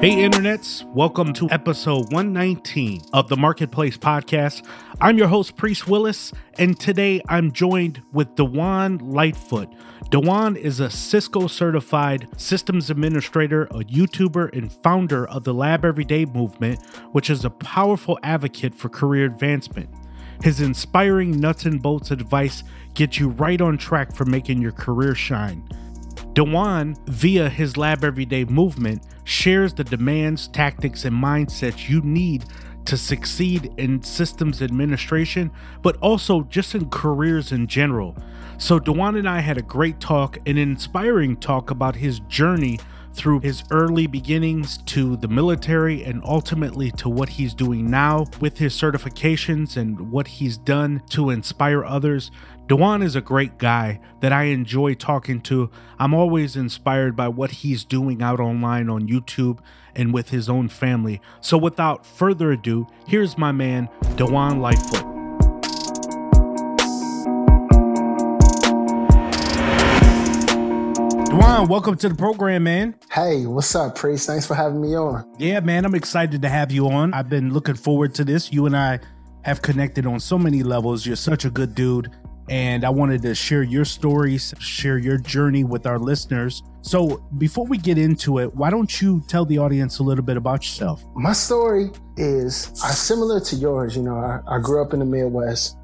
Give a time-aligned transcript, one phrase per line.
[0.00, 4.64] Hey, internets, welcome to episode 119 of the Marketplace Podcast.
[5.00, 9.68] I'm your host, Priest Willis, and today I'm joined with Du'An Lightfoot.
[10.12, 16.26] Du'An is a Cisco certified systems administrator, a YouTuber, and founder of the Lab Everyday
[16.26, 16.80] movement,
[17.10, 19.90] which is a powerful advocate for career advancement.
[20.44, 22.62] His inspiring nuts and bolts advice
[22.94, 25.68] gets you right on track for making your career shine.
[26.38, 32.44] Du'An, via his Lab Everyday movement, shares the demands, tactics, and mindsets you need
[32.84, 35.50] to succeed in systems administration,
[35.82, 38.16] but also just in careers in general.
[38.56, 42.78] So, Du'An and I had a great talk, an inspiring talk about his journey
[43.14, 48.58] through his early beginnings to the military and ultimately to what he's doing now with
[48.58, 52.30] his certifications and what he's done to inspire others.
[52.68, 55.70] Du'An is a great guy that I enjoy talking to.
[55.98, 59.60] I'm always inspired by what he's doing out online on YouTube
[59.96, 61.22] and with his own family.
[61.40, 65.00] So without further ado, here's my man, Du'An Lightfoot.
[71.30, 72.96] Du'An, welcome to the program, man.
[73.10, 74.26] Hey, what's up, Priest?
[74.26, 75.24] Thanks for having me on.
[75.38, 77.14] Yeah, man, I'm excited to have you on.
[77.14, 78.52] I've been looking forward to this.
[78.52, 79.00] You and I
[79.40, 81.06] have connected on so many levels.
[81.06, 82.14] You're such a good dude
[82.48, 86.62] and I wanted to share your stories, share your journey with our listeners.
[86.80, 90.36] So, before we get into it, why don't you tell the audience a little bit
[90.36, 91.04] about yourself?
[91.14, 93.96] My story is uh, similar to yours.
[93.96, 95.76] You know, I, I grew up in the Midwest.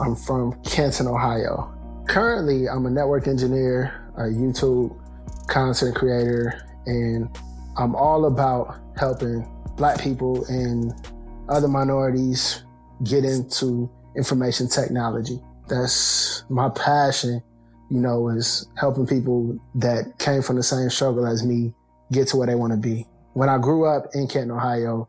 [0.00, 1.72] I'm from Canton, Ohio.
[2.08, 4.98] Currently, I'm a network engineer, a YouTube
[5.48, 7.28] content creator, and
[7.78, 10.92] I'm all about helping Black people and
[11.48, 12.64] other minorities
[13.04, 15.40] get into information technology
[15.72, 17.42] that's my passion,
[17.90, 21.74] you know, is helping people that came from the same struggle as me
[22.12, 23.06] get to where they want to be.
[23.32, 25.08] When I grew up in Canton, Ohio,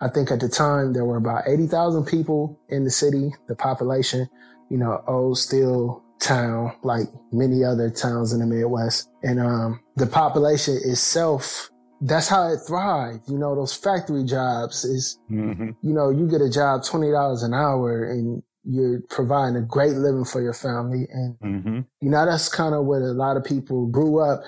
[0.00, 4.28] I think at the time there were about 80,000 people in the city, the population,
[4.70, 9.08] you know, old steel town, like many other towns in the Midwest.
[9.22, 13.28] And um, the population itself, that's how it thrived.
[13.28, 15.70] You know, those factory jobs is, mm-hmm.
[15.82, 20.24] you know, you get a job $20 an hour and you're providing a great living
[20.24, 21.06] for your family.
[21.12, 21.80] And, mm-hmm.
[22.00, 24.42] you know, that's kind of what a lot of people grew up.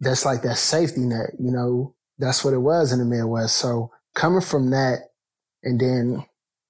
[0.00, 3.56] That's like that safety net, you know, that's what it was in the Midwest.
[3.56, 5.10] So coming from that
[5.62, 6.26] and then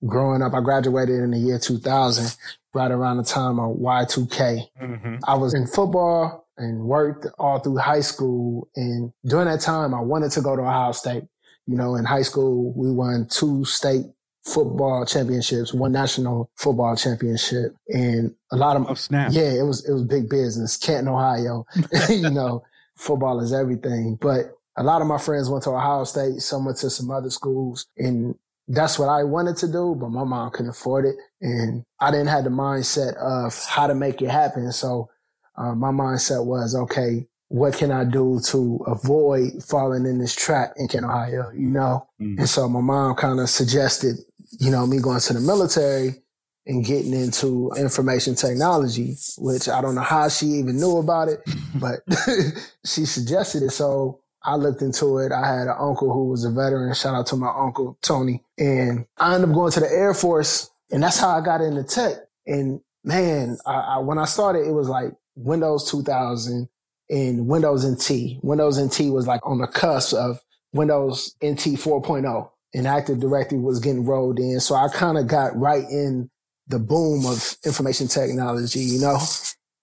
[0.06, 2.36] growing up, I graduated in the year 2000,
[2.74, 4.68] right around the time of Y2K.
[4.82, 5.16] Mm-hmm.
[5.26, 8.68] I was in football and worked all through high school.
[8.76, 11.24] And during that time, I wanted to go to Ohio State.
[11.66, 14.04] You know, in high school, we won two state
[14.44, 19.32] football championships, one national football championship, and a lot of oh, snap.
[19.32, 20.76] Yeah, it was it was big business.
[20.76, 21.64] Canton, Ohio.
[22.08, 22.62] you know,
[22.96, 24.18] football is everything.
[24.20, 26.40] But a lot of my friends went to Ohio State.
[26.40, 28.34] Some went to some other schools, and
[28.68, 29.96] that's what I wanted to do.
[29.98, 33.94] But my mom couldn't afford it, and I didn't have the mindset of how to
[33.94, 34.70] make it happen.
[34.72, 35.08] So
[35.56, 40.72] uh, my mindset was okay what can I do to avoid falling in this trap
[40.76, 42.04] in Canton, Ohio, you know?
[42.20, 42.40] Mm-hmm.
[42.40, 44.16] And so my mom kind of suggested
[44.58, 46.22] you know, me going to the military
[46.66, 51.40] and getting into information technology, which I don't know how she even knew about it,
[51.74, 52.00] but
[52.86, 53.70] she suggested it.
[53.70, 55.32] So I looked into it.
[55.32, 56.92] I had an uncle who was a veteran.
[56.94, 58.42] Shout out to my uncle, Tony.
[58.58, 61.82] And I ended up going to the Air Force and that's how I got into
[61.82, 62.14] tech.
[62.46, 66.68] And man, I, I, when I started, it was like Windows 2000
[67.10, 68.42] and Windows NT.
[68.42, 70.40] Windows NT was like on the cusp of
[70.72, 74.60] Windows NT 4.0 and Active Directory was getting rolled in.
[74.60, 76.30] So I kind of got right in
[76.66, 79.18] the boom of information technology, you know?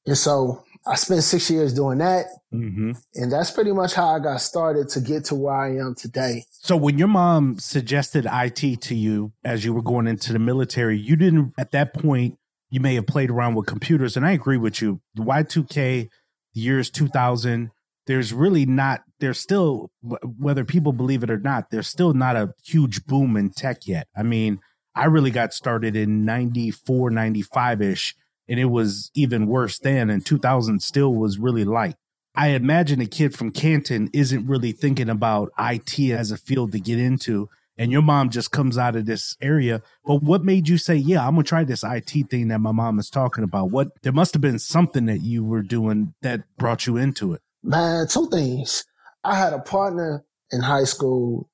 [0.05, 2.25] And so I spent six years doing that.
[2.53, 2.91] Mm-hmm.
[3.15, 6.43] And that's pretty much how I got started to get to where I am today.
[6.49, 10.97] So when your mom suggested IT to you as you were going into the military,
[10.99, 12.37] you didn't at that point
[12.71, 15.01] you may have played around with computers, and I agree with you.
[15.15, 16.09] The Y2K,
[16.53, 17.69] the years 2000,
[18.07, 22.53] there's really not, there's still, whether people believe it or not, there's still not a
[22.65, 24.07] huge boom in tech yet.
[24.15, 24.59] I mean,
[24.93, 28.15] I really got started in 94, 95 ish,
[28.49, 30.09] and it was even worse then.
[30.09, 31.95] And 2000 still was really light.
[32.35, 36.79] I imagine a kid from Canton isn't really thinking about IT as a field to
[36.79, 37.49] get into.
[37.77, 39.81] And your mom just comes out of this area.
[40.05, 42.99] But what made you say, yeah, I'm to try this IT thing that my mom
[42.99, 43.71] is talking about?
[43.71, 47.41] What, there must have been something that you were doing that brought you into it.
[47.63, 48.85] Man, two things.
[49.23, 51.49] I had a partner in high school.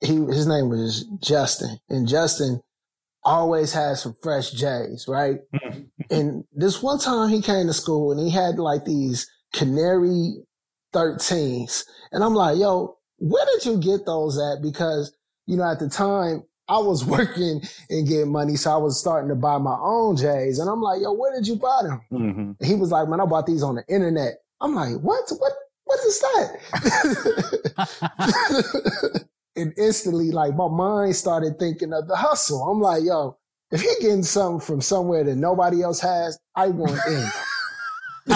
[0.00, 2.60] He, his name was Justin and Justin
[3.24, 5.38] always had some fresh J's, right?
[6.10, 10.34] and this one time he came to school and he had like these Canary
[10.92, 11.84] 13s.
[12.10, 14.62] And I'm like, yo, where did you get those at?
[14.62, 15.14] Because,
[15.46, 18.56] you know, at the time I was working and getting money.
[18.56, 20.58] So I was starting to buy my own J's.
[20.58, 22.00] And I'm like, yo, where did you buy them?
[22.12, 22.64] Mm-hmm.
[22.64, 24.34] He was like, man, I bought these on the internet.
[24.60, 25.24] I'm like, what?
[25.38, 25.52] What?
[26.12, 26.58] Is that?
[29.56, 32.62] and instantly, like my mind started thinking of the hustle.
[32.62, 33.38] I'm like, yo,
[33.70, 37.26] if he getting something from somewhere that nobody else has, I want in.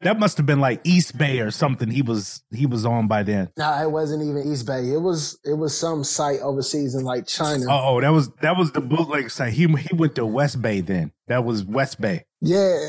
[0.00, 1.88] that must have been like East Bay or something.
[1.90, 3.48] He was he was on by then.
[3.56, 4.90] Nah, it wasn't even East Bay.
[4.90, 7.66] It was it was some site overseas in like China.
[7.68, 9.52] Oh, that was that was the bootleg site.
[9.52, 11.12] He he went to West Bay then.
[11.28, 12.24] That was West Bay.
[12.40, 12.88] Yeah,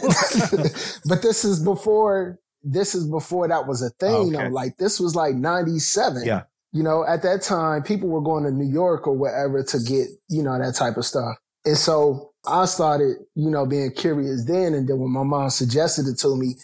[1.06, 4.36] but this is before this is before that was a thing.
[4.36, 4.50] Okay.
[4.50, 6.24] Like this was like ninety seven.
[6.26, 6.44] Yeah.
[6.74, 10.08] You know, at that time, people were going to New York or wherever to get,
[10.30, 11.36] you know, that type of stuff.
[11.66, 14.74] And so I started, you know, being curious then.
[14.74, 16.56] And then when my mom suggested it to me,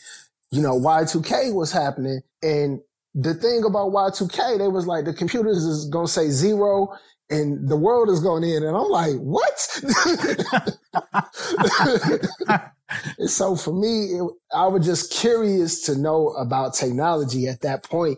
[0.49, 2.21] you know, Y2K was happening.
[2.41, 2.79] And
[3.13, 6.93] the thing about Y2K, they was like, the computers is going to say zero
[7.29, 8.63] and the world is going in.
[8.63, 9.81] And I'm like, what?
[13.19, 17.83] and so for me, it, I was just curious to know about technology at that
[17.83, 18.17] point.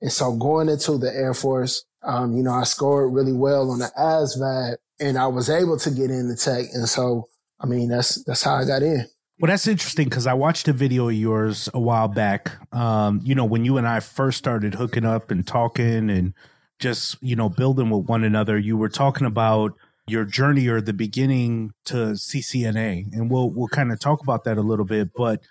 [0.00, 3.78] And so going into the Air Force, um, you know, I scored really well on
[3.78, 6.66] the ASVAB and I was able to get into tech.
[6.72, 7.28] And so,
[7.60, 9.06] I mean, that's that's how I got in.
[9.38, 12.52] Well, that's interesting because I watched a video of yours a while back.
[12.74, 16.32] Um, you know, when you and I first started hooking up and talking and
[16.78, 19.74] just you know building with one another, you were talking about
[20.06, 24.58] your journey or the beginning to CCNA, and we'll we'll kind of talk about that
[24.58, 25.10] a little bit.
[25.14, 25.42] But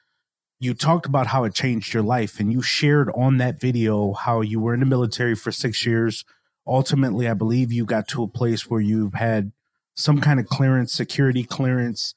[0.60, 4.42] you talked about how it changed your life, and you shared on that video how
[4.42, 6.24] you were in the military for six years
[6.68, 9.52] ultimately, I believe you got to a place where you've had
[9.96, 12.14] some kind of clearance, security clearance,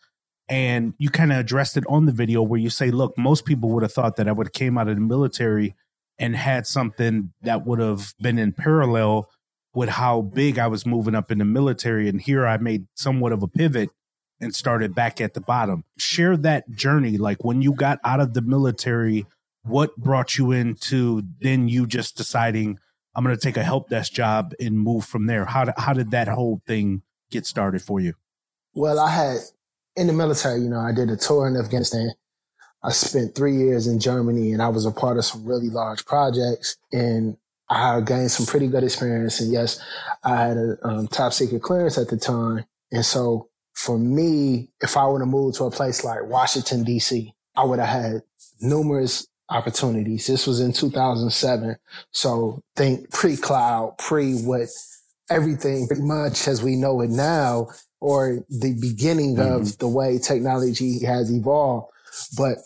[0.48, 3.70] and you kind of addressed it on the video where you say, look, most people
[3.70, 5.74] would have thought that I would have came out of the military
[6.18, 9.28] and had something that would have been in parallel
[9.74, 12.08] with how big I was moving up in the military.
[12.08, 13.90] And here I made somewhat of a pivot
[14.40, 15.84] and started back at the bottom.
[15.96, 17.16] Share that journey.
[17.16, 19.26] Like when you got out of the military,
[19.62, 22.78] what brought you into then you just deciding,
[23.14, 25.44] I'm going to take a help desk job and move from there.
[25.44, 28.14] How how did that whole thing get started for you?
[28.74, 29.38] Well, I had
[29.96, 32.12] in the military, you know, I did a tour in Afghanistan.
[32.82, 36.04] I spent three years in Germany and I was a part of some really large
[36.06, 37.36] projects and
[37.70, 39.40] I gained some pretty good experience.
[39.40, 39.80] And yes,
[40.24, 42.64] I had a um, top secret clearance at the time.
[42.92, 47.32] And so for me, if I were to move to a place like Washington, DC,
[47.56, 48.22] I would have had
[48.60, 50.26] numerous opportunities.
[50.26, 51.76] This was in 2007.
[52.12, 54.68] So think pre-cloud, pre what
[55.30, 57.68] everything pretty much as we know it now,
[58.00, 59.52] or the beginning mm-hmm.
[59.52, 61.88] of the way technology has evolved.
[62.36, 62.58] But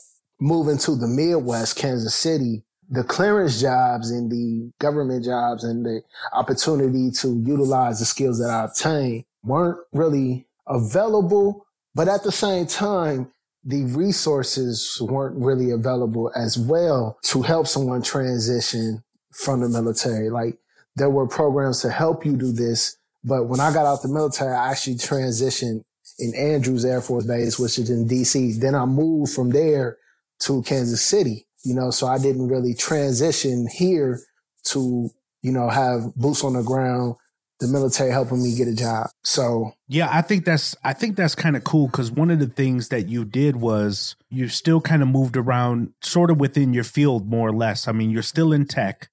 [0.42, 6.02] moving to the Midwest, Kansas City, the clearance jobs and the government jobs and the
[6.32, 11.64] opportunity to utilize the skills that I obtained weren't really available.
[11.94, 13.30] But at the same time,
[13.64, 20.28] the resources weren't really available as well to help someone transition from the military.
[20.28, 20.58] Like
[20.96, 22.96] there were programs to help you do this.
[23.22, 25.84] But when I got out the military, I actually transitioned
[26.18, 28.58] in Andrews Air Force Base, which is in DC.
[28.60, 29.98] Then I moved from there
[30.44, 34.20] to Kansas City, you know, so I didn't really transition here
[34.66, 35.10] to,
[35.42, 37.16] you know, have boots on the ground
[37.62, 39.08] the military helping me get a job.
[39.22, 42.48] So yeah, I think that's I think that's kind of cool because one of the
[42.48, 46.84] things that you did was you still kind of moved around, sort of within your
[46.84, 47.86] field more or less.
[47.86, 49.08] I mean, you're still in tech.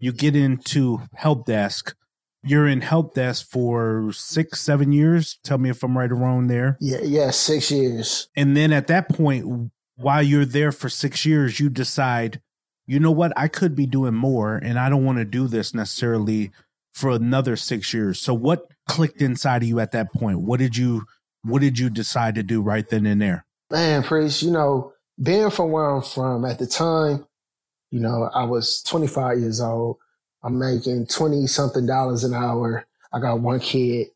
[0.00, 1.94] You get into help desk.
[2.42, 5.38] You're in help desk for six, seven years.
[5.44, 6.76] Tell me if I'm right or wrong there.
[6.80, 8.28] Yeah, yeah, six years.
[8.36, 12.40] And then at that point, while you're there for six years, you decide,
[12.86, 15.74] you know what, I could be doing more, and I don't want to do this
[15.74, 16.50] necessarily
[16.92, 18.20] for another six years.
[18.20, 20.40] So what clicked inside of you at that point?
[20.40, 21.04] What did you
[21.42, 23.44] what did you decide to do right then and there?
[23.70, 27.26] Man, Priest, you know, being from where I'm from at the time,
[27.90, 29.98] you know, I was 25 years old.
[30.42, 32.86] I'm making 20 something dollars an hour.
[33.12, 34.08] I got one kid.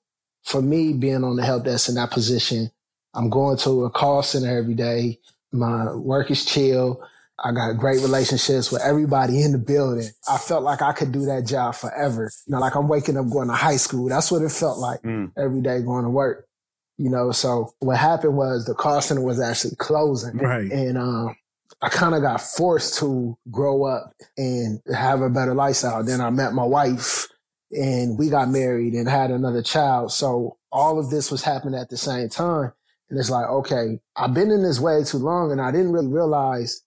[0.44, 2.70] For me, being on the help desk in that position,
[3.14, 5.18] I'm going to a call center every day.
[5.52, 7.02] My work is chill.
[7.43, 10.09] I got great relationships with everybody in the building.
[10.28, 12.31] I felt like I could do that job forever.
[12.47, 14.09] You know, like I'm waking up going to high school.
[14.09, 15.31] That's what it felt like Mm.
[15.37, 16.47] every day going to work.
[16.97, 20.37] You know, so what happened was the call center was actually closing.
[20.38, 20.69] Right.
[20.71, 21.37] And um,
[21.81, 26.02] I kind of got forced to grow up and have a better lifestyle.
[26.02, 27.28] Then I met my wife
[27.71, 30.11] and we got married and had another child.
[30.11, 32.73] So all of this was happening at the same time.
[33.11, 36.09] And it's like, okay, I've been in this way too long and I didn't really
[36.09, 36.83] realize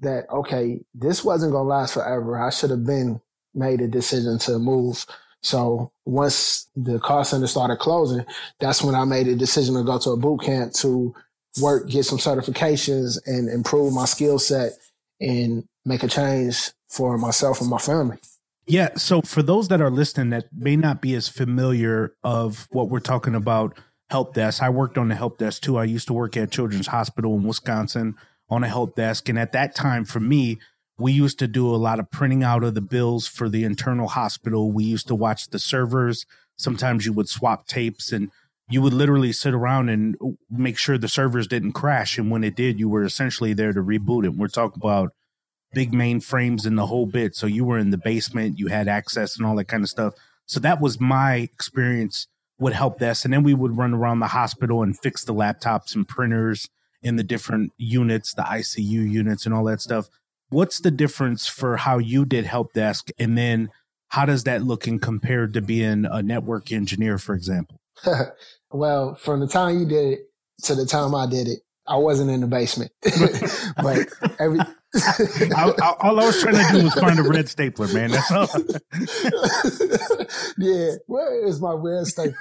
[0.00, 2.38] that, okay, this wasn't going to last forever.
[2.38, 3.20] I should have been
[3.54, 5.04] made a decision to move.
[5.42, 8.24] So once the call center started closing,
[8.60, 11.14] that's when I made a decision to go to a boot camp to
[11.60, 14.72] work, get some certifications and improve my skill set
[15.20, 18.18] and make a change for myself and my family.
[18.66, 18.90] Yeah.
[18.96, 23.00] So for those that are listening that may not be as familiar of what we're
[23.00, 23.78] talking about,
[24.10, 24.62] help desk.
[24.62, 25.76] I worked on the help desk too.
[25.76, 28.16] I used to work at Children's Hospital in Wisconsin
[28.48, 29.28] on a help desk.
[29.28, 30.58] And at that time, for me,
[30.98, 34.08] we used to do a lot of printing out of the bills for the internal
[34.08, 34.72] hospital.
[34.72, 36.26] We used to watch the servers.
[36.56, 38.30] Sometimes you would swap tapes and
[38.70, 40.16] you would literally sit around and
[40.50, 42.18] make sure the servers didn't crash.
[42.18, 44.34] And when it did, you were essentially there to reboot it.
[44.34, 45.12] We're talking about
[45.72, 47.36] big mainframes and the whole bit.
[47.36, 50.14] So you were in the basement, you had access and all that kind of stuff.
[50.46, 52.26] So that was my experience
[52.58, 53.24] with help desk.
[53.24, 56.68] And then we would run around the hospital and fix the laptops and printers
[57.02, 60.08] in the different units, the ICU units and all that stuff.
[60.50, 63.10] What's the difference for how you did help desk?
[63.18, 63.70] And then
[64.08, 67.80] how does that look in compared to being a network engineer, for example?
[68.70, 70.20] well, from the time you did it
[70.64, 72.92] to the time I did it, I wasn't in the basement.
[73.02, 74.60] but every
[74.94, 78.10] I, I, all I was trying to do was find a red stapler, man.
[78.10, 78.48] That's all.
[80.58, 82.34] yeah, where is my red stapler?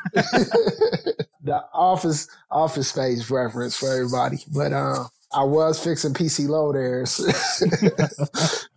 [1.43, 4.37] the office office space reference for everybody.
[4.53, 7.11] But um I was fixing PC load errors.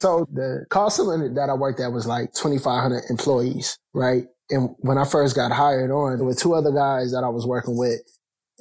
[0.00, 4.24] so the call center that I worked at was like 2,500 employees, right?
[4.50, 7.46] And when I first got hired on, there were two other guys that I was
[7.46, 8.00] working with.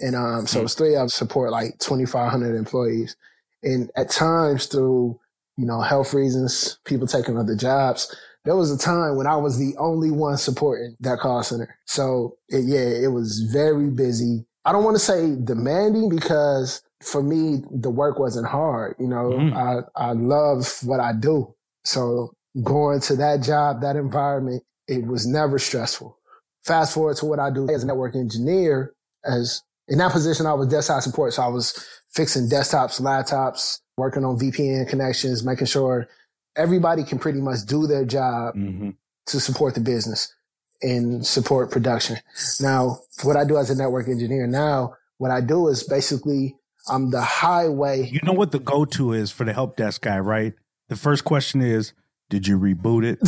[0.02, 3.16] And um, so was three of us support like 2,500 employees.
[3.64, 5.20] And at times through,
[5.58, 8.16] you know, health reasons, people taking other jobs,
[8.46, 11.78] there was a time when I was the only one supporting that call center.
[11.86, 14.46] So it, yeah, it was very busy.
[14.66, 18.96] I don't want to say demanding because for me, the work wasn't hard.
[19.00, 19.54] You know, Mhm.
[19.54, 21.54] I, I love what I do.
[21.84, 26.18] So going to that job, that environment, it was never stressful.
[26.64, 28.94] Fast forward to what I do as a network engineer,
[29.26, 31.34] as in that position, I was desktop support.
[31.34, 36.08] So I was fixing desktops, laptops, working on VPN connections, making sure
[36.56, 38.92] everybody can pretty much do their job Mm-hmm.
[39.28, 40.34] to support the business
[40.82, 42.18] and support production.
[42.62, 46.56] Now, what I do as a network engineer now, what I do is basically
[46.88, 48.10] I'm the highway.
[48.10, 50.54] You know what the go to is for the help desk guy, right?
[50.88, 51.94] The first question is,
[52.30, 53.20] did you reboot it?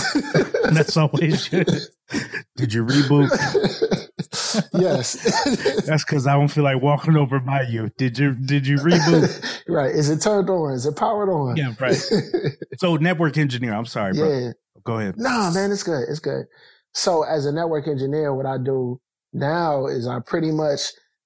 [0.74, 4.08] That's always Did you reboot?
[4.74, 5.84] yes.
[5.86, 7.90] That's because I don't feel like walking over by you.
[7.98, 9.62] Did you did you reboot?
[9.68, 9.92] right.
[9.94, 10.74] Is it turned on?
[10.74, 11.56] Is it powered on?
[11.58, 11.98] Yeah, right.
[12.78, 14.30] So network engineer, I'm sorry, bro.
[14.40, 14.52] yeah.
[14.84, 15.16] Go ahead.
[15.18, 16.06] No, man, it's good.
[16.10, 16.46] It's good.
[16.94, 19.00] So as a network engineer, what I do
[19.34, 20.80] now is I pretty much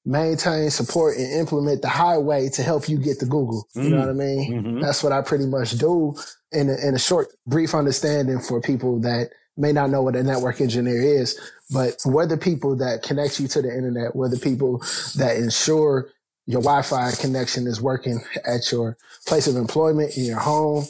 [0.08, 3.68] maintain, support, and implement the highway to help you get to Google.
[3.76, 4.00] You know Mm.
[4.02, 4.64] what I mean?
[4.64, 4.82] Mhm.
[4.82, 6.14] That's what I pretty much do
[6.52, 10.24] in a, in a short, brief understanding for people that may not know what a
[10.24, 11.40] network engineer is,
[11.72, 14.16] but we're the people that connect you to the internet.
[14.16, 14.80] We're the people
[15.16, 16.10] that ensure
[16.46, 20.86] your Wi-Fi connection is working at your place of employment, in your home,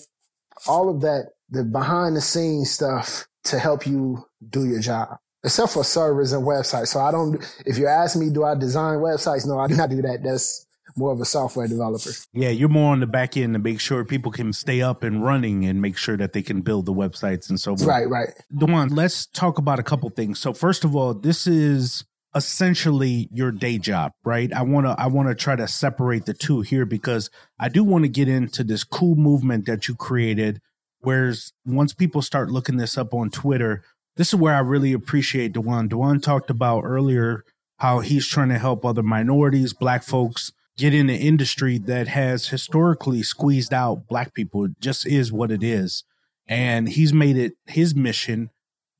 [0.68, 5.18] all of that, the behind the scenes stuff to help you do your job.
[5.44, 6.88] Except for servers and websites.
[6.88, 9.46] So I don't, if you ask me, do I design websites?
[9.46, 10.24] No, I do not do that.
[10.24, 10.66] That's
[10.98, 12.10] more of a software developer.
[12.34, 15.24] Yeah, you're more on the back end to make sure people can stay up and
[15.24, 17.88] running and make sure that they can build the websites and so forth.
[17.88, 18.30] Right, right.
[18.54, 20.40] Du'An, let's talk about a couple things.
[20.40, 24.52] So first of all, this is essentially your day job, right?
[24.54, 27.84] I want to I want to try to separate the two here because I do
[27.84, 30.62] want to get into this cool movement that you created
[31.06, 33.84] whereas once people start looking this up on Twitter,
[34.18, 35.88] this is where I really appreciate Du'An.
[35.88, 37.46] Du'An talked about earlier
[37.78, 42.50] how he's trying to help other minorities, black folks get in the industry that has
[42.50, 44.66] historically squeezed out black people.
[44.66, 46.04] It just is what it is.
[46.48, 48.50] And he's made it his mission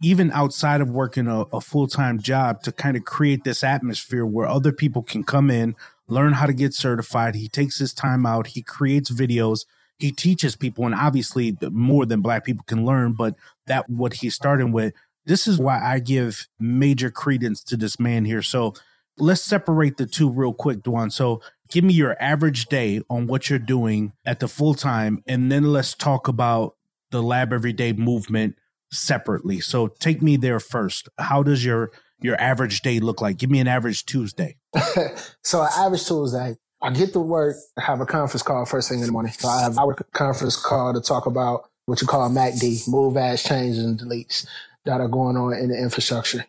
[0.02, 4.26] even outside of working a, a full time job to kind of create this atmosphere
[4.26, 5.76] where other people can come in,
[6.08, 7.36] learn how to get certified.
[7.36, 9.66] He takes his time out, he creates videos,
[9.98, 13.36] he teaches people, and obviously more than black people can learn, but
[13.68, 14.94] that what he's starting with.
[15.26, 18.44] This is why I give major credence to this man here.
[18.44, 18.76] So
[19.18, 21.12] let's separate the two real quick, Du'An.
[21.12, 21.42] So
[21.76, 25.74] give me your average day on what you're doing at the full time, and then
[25.74, 26.78] let's talk about
[27.12, 28.56] the lab everyday movement
[28.94, 29.60] separately.
[29.60, 31.10] So take me there first.
[31.20, 31.92] How does your
[32.22, 33.36] your average day look like?
[33.36, 34.56] Give me an average Tuesday.
[35.44, 39.08] so an average Tuesday, I get to work, have a conference call first thing in
[39.08, 39.34] the morning.
[39.34, 43.44] So I have our conference call to talk about what you call MACD, move, adds,
[43.44, 44.48] changes, and deletes
[44.86, 46.46] that are going on in the infrastructure.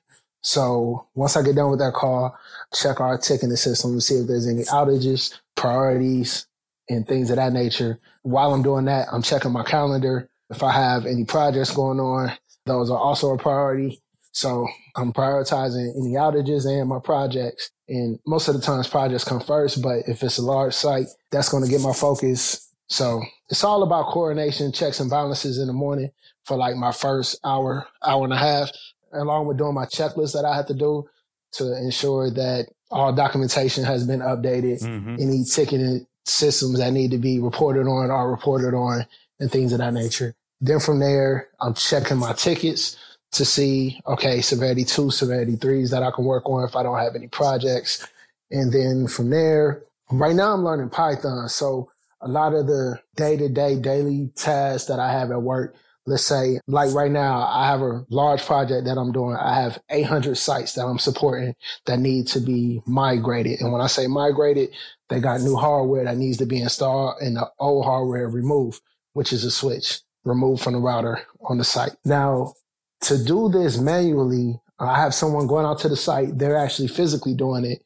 [0.47, 2.39] So once I get done with that call,
[2.73, 6.47] check our ticketing system to see if there's any outages, priorities,
[6.89, 7.99] and things of that nature.
[8.23, 10.31] While I'm doing that, I'm checking my calendar.
[10.49, 12.31] If I have any projects going on,
[12.65, 14.01] those are also a priority.
[14.31, 17.73] So I'm prioritizing any outages and my projects.
[17.89, 21.49] And most of the times projects come first, but if it's a large site, that's
[21.49, 22.73] going to get my focus.
[22.89, 26.13] So it's all about coordination, checks and balances in the morning
[26.45, 28.71] for like my first hour, hour and a half,
[29.13, 31.09] along with doing my checklist that I have to do
[31.53, 35.17] to ensure that all documentation has been updated, mm-hmm.
[35.19, 39.07] any ticketing systems that need to be reported on are reported on
[39.41, 40.35] and things of that nature.
[40.61, 42.97] Then from there, I'm checking my tickets
[43.33, 46.99] to see, okay, severity two, severity threes that I can work on if I don't
[46.99, 48.07] have any projects.
[48.51, 51.49] And then from there, right now I'm learning Python.
[51.49, 55.75] So a lot of the day to day daily tasks that I have at work,
[56.07, 59.37] let's say like right now, I have a large project that I'm doing.
[59.37, 61.55] I have 800 sites that I'm supporting
[61.87, 63.61] that need to be migrated.
[63.61, 64.71] And when I say migrated,
[65.09, 68.81] they got new hardware that needs to be installed and the old hardware removed,
[69.13, 71.97] which is a switch removed from the router on the site.
[72.05, 72.55] Now,
[73.03, 76.39] to do this manually, I have someone going out to the site.
[76.39, 77.83] They're actually physically doing it.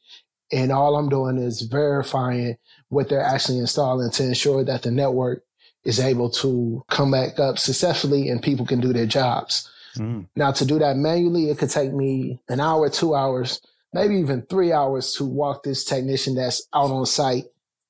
[0.52, 2.56] And all I'm doing is verifying
[2.88, 5.44] what they're actually installing to ensure that the network
[5.84, 9.70] is able to come back up successfully and people can do their jobs.
[9.96, 10.28] Mm.
[10.36, 13.60] Now, to do that manually, it could take me an hour, two hours,
[13.92, 17.44] maybe even three hours to walk this technician that's out on site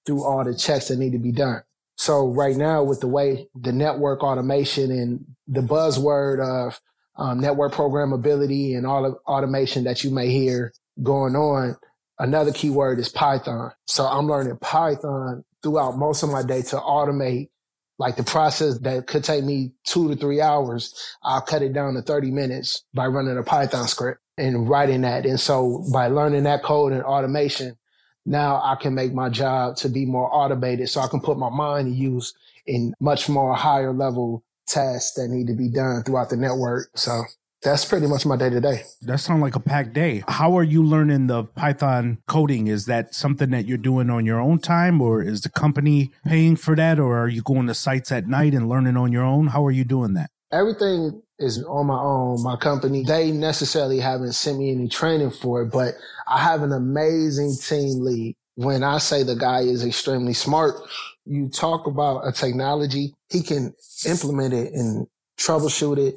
[0.06, 1.62] through all the checks that need to be done.
[1.96, 6.80] So right now, with the way the network automation and the buzzword of
[7.20, 10.72] um, network programmability and all of automation that you may hear
[11.02, 11.76] going on.
[12.18, 13.72] Another key word is Python.
[13.86, 17.50] So I'm learning Python throughout most of my day to automate
[18.00, 20.94] like the process that could take me two to three hours.
[21.22, 25.26] I'll cut it down to 30 minutes by running a Python script and writing that.
[25.26, 27.76] And so by learning that code and automation,
[28.24, 31.50] now I can make my job to be more automated so I can put my
[31.50, 32.32] mind to use
[32.66, 36.88] in much more higher level tasks that need to be done throughout the network.
[36.96, 37.24] So
[37.62, 38.82] that's pretty much my day to day.
[39.02, 40.22] That sounds like a packed day.
[40.28, 42.68] How are you learning the Python coding?
[42.68, 46.56] Is that something that you're doing on your own time, or is the company paying
[46.56, 49.48] for that, or are you going to sites at night and learning on your own?
[49.48, 50.30] How are you doing that?
[50.52, 52.42] Everything is on my own.
[52.42, 55.94] My company, they necessarily haven't sent me any training for it, but
[56.26, 58.36] I have an amazing team lead.
[58.56, 60.74] When I say the guy is extremely smart,
[61.24, 63.72] you talk about a technology, he can
[64.06, 65.06] implement it and
[65.38, 66.16] troubleshoot it.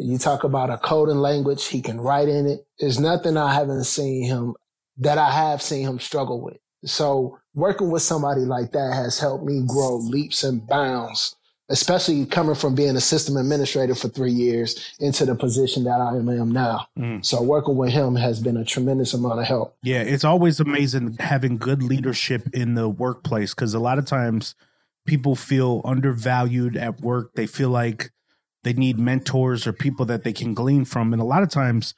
[0.00, 2.66] You talk about a coding language, he can write in it.
[2.78, 4.54] There's nothing I haven't seen him
[4.98, 6.58] that I have seen him struggle with.
[6.84, 11.36] So working with somebody like that has helped me grow leaps and bounds
[11.68, 16.16] especially coming from being a system administrator for three years into the position that I
[16.16, 16.86] am now.
[16.98, 17.24] Mm.
[17.24, 19.76] So working with him has been a tremendous amount of help.
[19.82, 24.54] Yeah, it's always amazing having good leadership in the workplace because a lot of times
[25.06, 27.32] people feel undervalued at work.
[27.34, 28.10] They feel like
[28.68, 31.14] they need mentors or people that they can glean from.
[31.14, 31.94] And a lot of times,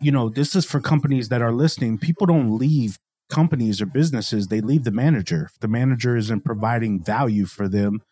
[0.00, 1.96] you know, this is for companies that are listening.
[1.96, 2.98] People don't leave
[3.30, 5.48] companies or businesses, they leave the manager.
[5.48, 8.02] If the manager isn't providing value for them,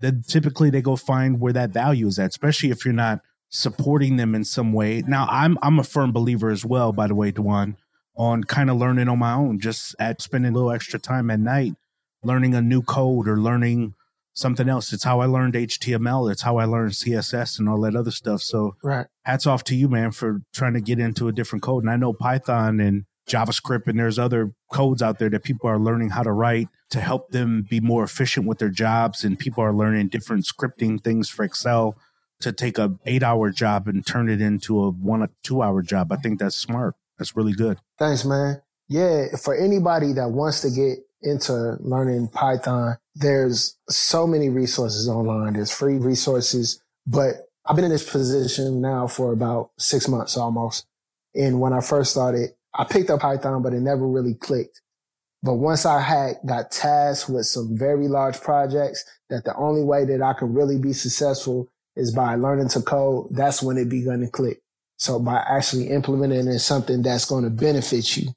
[0.00, 4.16] then typically they go find where that value is at, especially if you're not supporting
[4.16, 5.00] them in some way.
[5.00, 7.76] Now, I'm I'm a firm believer as well, by the way, Du'An,
[8.14, 11.40] on kind of learning on my own, just at spending a little extra time at
[11.40, 11.72] night,
[12.22, 13.94] learning a new code or learning
[14.34, 14.92] something else.
[14.92, 16.30] It's how I learned HTML.
[16.30, 18.42] It's how I learned CSS and all that other stuff.
[18.42, 19.06] So right.
[19.22, 21.84] hats off to you, man, for trying to get into a different code.
[21.84, 25.78] And I know Python and JavaScript and there's other codes out there that people are
[25.78, 29.64] learning how to write to help them be more efficient with their jobs and people
[29.64, 31.96] are learning different scripting things for Excel
[32.40, 36.12] to take a 8-hour job and turn it into a 1 or 2-hour job.
[36.12, 36.96] I think that's smart.
[37.18, 37.78] That's really good.
[37.98, 38.60] Thanks, man.
[38.88, 45.54] Yeah, for anybody that wants to get into learning Python, there's so many resources online.
[45.54, 50.86] There's free resources, but I've been in this position now for about six months almost.
[51.34, 54.80] And when I first started, I picked up Python, but it never really clicked.
[55.42, 60.04] But once I had got tasked with some very large projects that the only way
[60.06, 64.20] that I could really be successful is by learning to code, that's when it began
[64.20, 64.62] to click.
[64.96, 68.28] So by actually implementing in something that's going to benefit you,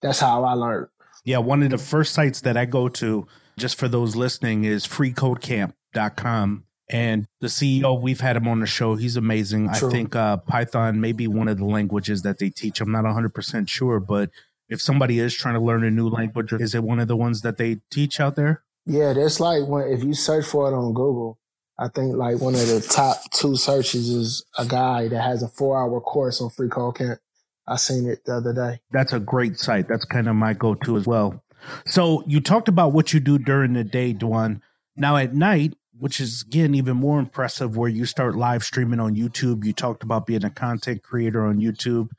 [0.00, 0.88] that's how I learned.
[1.24, 3.26] Yeah, one of the first sites that I go to,
[3.58, 6.64] just for those listening, is freecodecamp.com.
[6.90, 8.94] And the CEO, we've had him on the show.
[8.94, 9.70] He's amazing.
[9.74, 9.88] True.
[9.88, 12.80] I think uh, Python may be one of the languages that they teach.
[12.80, 14.30] I'm not 100% sure, but
[14.68, 17.42] if somebody is trying to learn a new language, is it one of the ones
[17.42, 18.62] that they teach out there?
[18.86, 21.38] Yeah, there's like when if you search for it on Google,
[21.78, 25.48] I think like one of the top two searches is a guy that has a
[25.48, 27.20] four hour course on Free Code Camp.
[27.66, 28.80] I seen it the other day.
[28.90, 29.88] That's a great site.
[29.88, 31.44] That's kind of my go to as well.
[31.86, 34.60] So you talked about what you do during the day, Du'An.
[34.96, 39.16] Now at night, which is again even more impressive, where you start live streaming on
[39.16, 39.64] YouTube.
[39.64, 42.10] You talked about being a content creator on YouTube.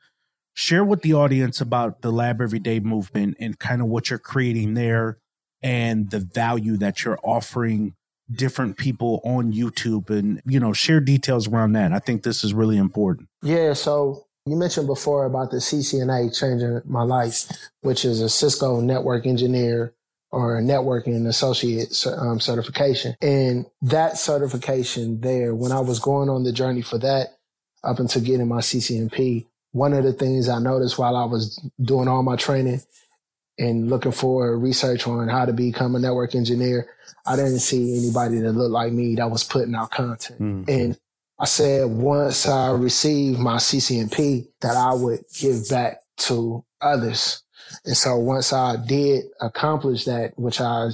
[0.54, 4.74] Share with the audience about the Lab Everyday movement and kind of what you're creating
[4.74, 5.18] there
[5.62, 7.94] and the value that you're offering
[8.30, 11.92] different people on YouTube and you know share details around that.
[11.92, 13.28] I think this is really important.
[13.42, 17.46] Yeah, so you mentioned before about the CCNA changing my life,
[17.82, 19.94] which is a Cisco network engineer
[20.32, 23.16] or a networking associate um, certification.
[23.20, 27.36] And that certification there, when I was going on the journey for that,
[27.82, 32.08] up until getting my CCNP, one of the things I noticed while I was doing
[32.08, 32.82] all my training
[33.58, 36.88] and looking for research on how to become a network engineer,
[37.26, 40.40] I didn't see anybody that looked like me that was putting out content.
[40.68, 40.98] And
[41.40, 47.42] I said once I received my CCNP that I would give back to others.
[47.86, 50.90] And so once I did accomplish that, which I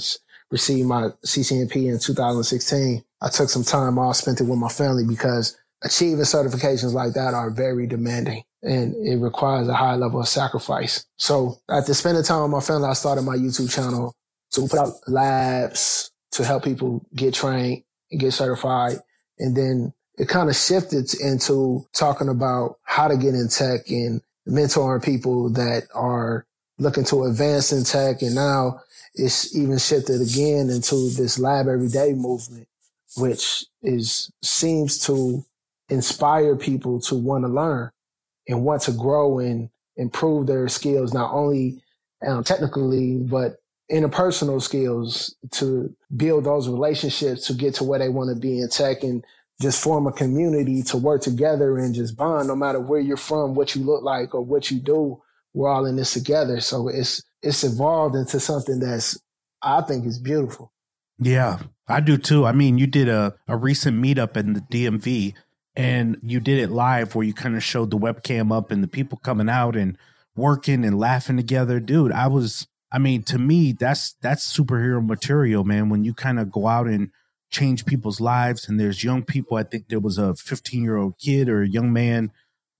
[0.53, 5.05] received my CCNP in 2016, I took some time off, spent it with my family
[5.05, 10.29] because achieving certifications like that are very demanding and it requires a high level of
[10.29, 11.07] sacrifice.
[11.17, 14.15] So after spending time with my family, I started my YouTube channel
[14.53, 17.83] to put out labs to help people get trained
[18.13, 18.99] and get certified.
[19.39, 24.23] And then it kind of shifted into talking about how to get in tech and
[24.49, 26.47] mentoring people that are
[26.79, 28.23] looking to advance in tech.
[28.23, 28.81] And now
[29.15, 32.69] it's even shifted again into this lab everyday movement,
[33.17, 35.45] which is seems to
[35.89, 37.91] inspire people to want to learn
[38.49, 41.83] and want to grow and improve their skills, not only
[42.27, 43.57] um, technically, but
[43.91, 48.69] interpersonal skills to build those relationships to get to where they want to be in
[48.69, 49.25] tech and
[49.61, 53.55] just form a community to work together and just bond no matter where you're from,
[53.55, 55.21] what you look like or what you do.
[55.55, 56.61] We're all in this together.
[56.61, 59.19] So it's, it's evolved into something that's,
[59.63, 60.73] I think is beautiful.
[61.19, 62.45] Yeah, I do too.
[62.45, 65.33] I mean, you did a, a recent meetup in the DMV
[65.75, 68.89] and you did it live where you kind of showed the webcam up and the
[68.89, 69.97] people coming out and
[70.35, 71.81] working and laughing together.
[71.81, 75.89] Dude, I was I mean, to me, that's that's superhero material, man.
[75.89, 77.11] When you kind of go out and
[77.51, 78.69] change people's lives.
[78.69, 81.69] And there's young people, I think there was a 15 year old kid or a
[81.69, 82.33] young man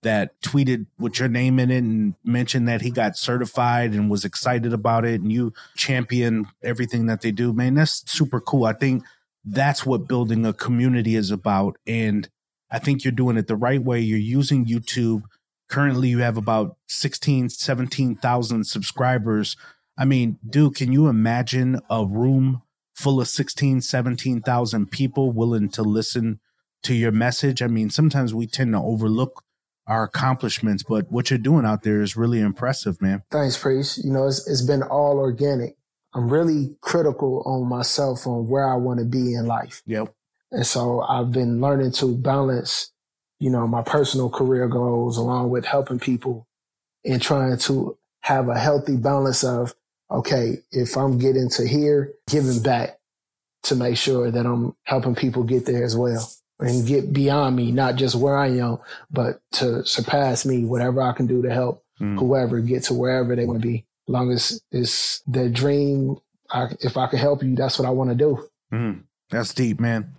[0.03, 4.23] that tweeted with your name in it and mentioned that he got certified and was
[4.23, 5.21] excited about it.
[5.21, 8.65] And you champion everything that they do man that's super cool.
[8.65, 9.03] I think
[9.43, 11.77] that's what building a community is about.
[11.85, 12.29] And
[12.69, 13.99] i think you're doing it the right way.
[13.99, 15.23] You're using youtube.
[15.69, 19.57] Currently you have about 16 17,000 subscribers.
[19.97, 22.61] I mean dude can you imagine a room
[22.97, 26.39] full of 16 17,000 people willing to listen
[26.83, 29.43] to your message i mean sometimes we tend to overlook
[29.87, 33.23] our accomplishments, but what you're doing out there is really impressive, man.
[33.31, 34.03] Thanks, Priest.
[34.03, 35.77] You know, it's, it's been all organic.
[36.13, 39.81] I'm really critical on myself on where I want to be in life.
[39.85, 40.13] Yep.
[40.51, 42.91] And so I've been learning to balance,
[43.39, 46.47] you know, my personal career goals along with helping people
[47.05, 49.73] and trying to have a healthy balance of,
[50.11, 52.99] okay, if I'm getting to here, giving back
[53.63, 57.71] to make sure that I'm helping people get there as well and get beyond me,
[57.71, 58.77] not just where I am,
[59.11, 62.19] but to surpass me, whatever I can do to help Mm.
[62.19, 63.83] whoever get to wherever they want to be.
[64.07, 66.17] As long as it's their dream,
[66.51, 68.47] I, if I can help you, that's what I want to do.
[68.71, 69.01] Mm.
[69.31, 70.13] That's deep, man.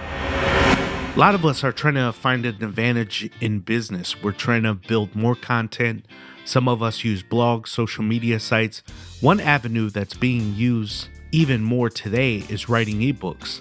[0.00, 4.20] A lot of us are trying to find an advantage in business.
[4.20, 6.04] We're trying to build more content.
[6.50, 8.82] Some of us use blogs, social media sites.
[9.20, 13.60] One avenue that's being used even more today is writing ebooks.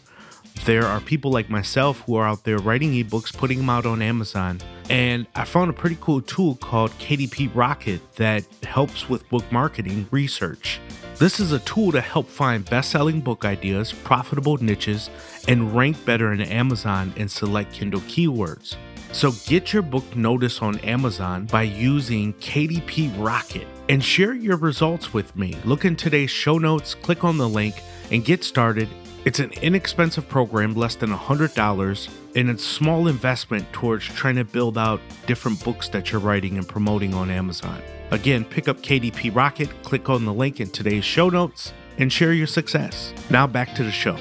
[0.65, 4.02] There are people like myself who are out there writing ebooks, putting them out on
[4.02, 4.60] Amazon.
[4.89, 10.08] And I found a pretty cool tool called KDP Rocket that helps with book marketing
[10.10, 10.82] research.
[11.19, 15.12] This is a tool to help find best selling book ideas, profitable niches,
[15.47, 18.78] and rank better in Amazon and select Kindle keywords.
[19.12, 25.13] So get your book notice on Amazon by using KDP Rocket and share your results
[25.13, 25.56] with me.
[25.65, 27.76] Look in today's show notes, click on the link,
[28.12, 28.88] and get started.
[29.26, 34.45] It's an inexpensive program, less than $100, and it's a small investment towards trying to
[34.45, 37.82] build out different books that you're writing and promoting on Amazon.
[38.12, 42.32] Again, pick up KDP Rocket, click on the link in today's show notes, and share
[42.32, 43.13] your success.
[43.30, 44.17] Now back to the show.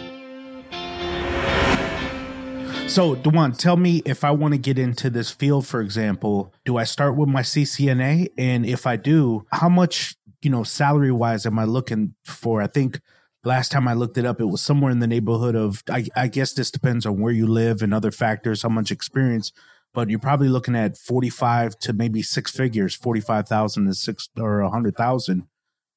[2.88, 6.78] So, Du'An, tell me if I want to get into this field, for example, do
[6.78, 8.30] I start with my CCNA?
[8.38, 12.62] And if I do, how much, you know, salary wise am I looking for?
[12.62, 13.00] I think
[13.44, 16.28] last time I looked it up, it was somewhere in the neighborhood of, I, I
[16.28, 19.52] guess this depends on where you live and other factors, how much experience,
[19.92, 25.46] but you're probably looking at 45 to maybe six figures, 45,000 to six or 100,000.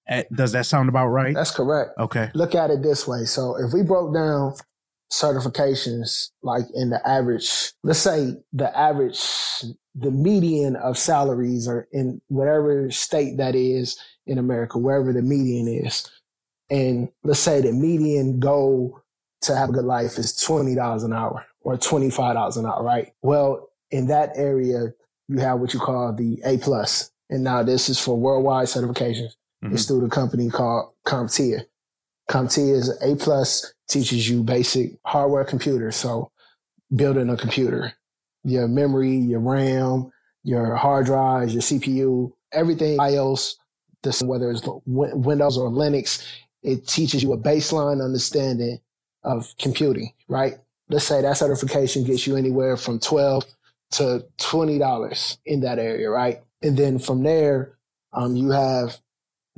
[0.08, 1.34] Eh, Does that sound about right?
[1.34, 1.92] That's correct.
[1.98, 2.30] Okay.
[2.36, 3.24] Look at it this way.
[3.26, 4.56] So if we broke down
[5.12, 9.22] certifications like in the average, let's say the average,
[9.94, 15.68] the median of salaries are in whatever state that is in America, wherever the median
[15.68, 16.10] is.
[16.70, 19.02] And let's say the median goal
[19.42, 23.12] to have a good life is $20 an hour or $25 an hour, right?
[23.22, 24.94] Well, in that area,
[25.28, 26.60] you have what you call the A.
[27.30, 29.34] And now this is for worldwide certifications.
[29.64, 29.94] It's mm-hmm.
[29.94, 31.66] through the company called CompTIA.
[32.32, 35.98] CompTIA is A plus, teaches you basic hardware computers.
[35.98, 36.32] So
[36.96, 37.92] building a computer,
[38.44, 40.12] your memory, your RAM,
[40.44, 43.56] your hard drives, your CPU, everything iOS,
[44.04, 46.26] this, whether it's Windows or Linux,
[46.64, 48.80] it teaches you a baseline understanding
[49.24, 50.58] of computing, right?
[50.90, 53.44] Let's say that certification gets you anywhere from 12
[53.92, 56.42] to $20 in that area, right?
[56.62, 57.78] And then from there,
[58.14, 59.00] um, you have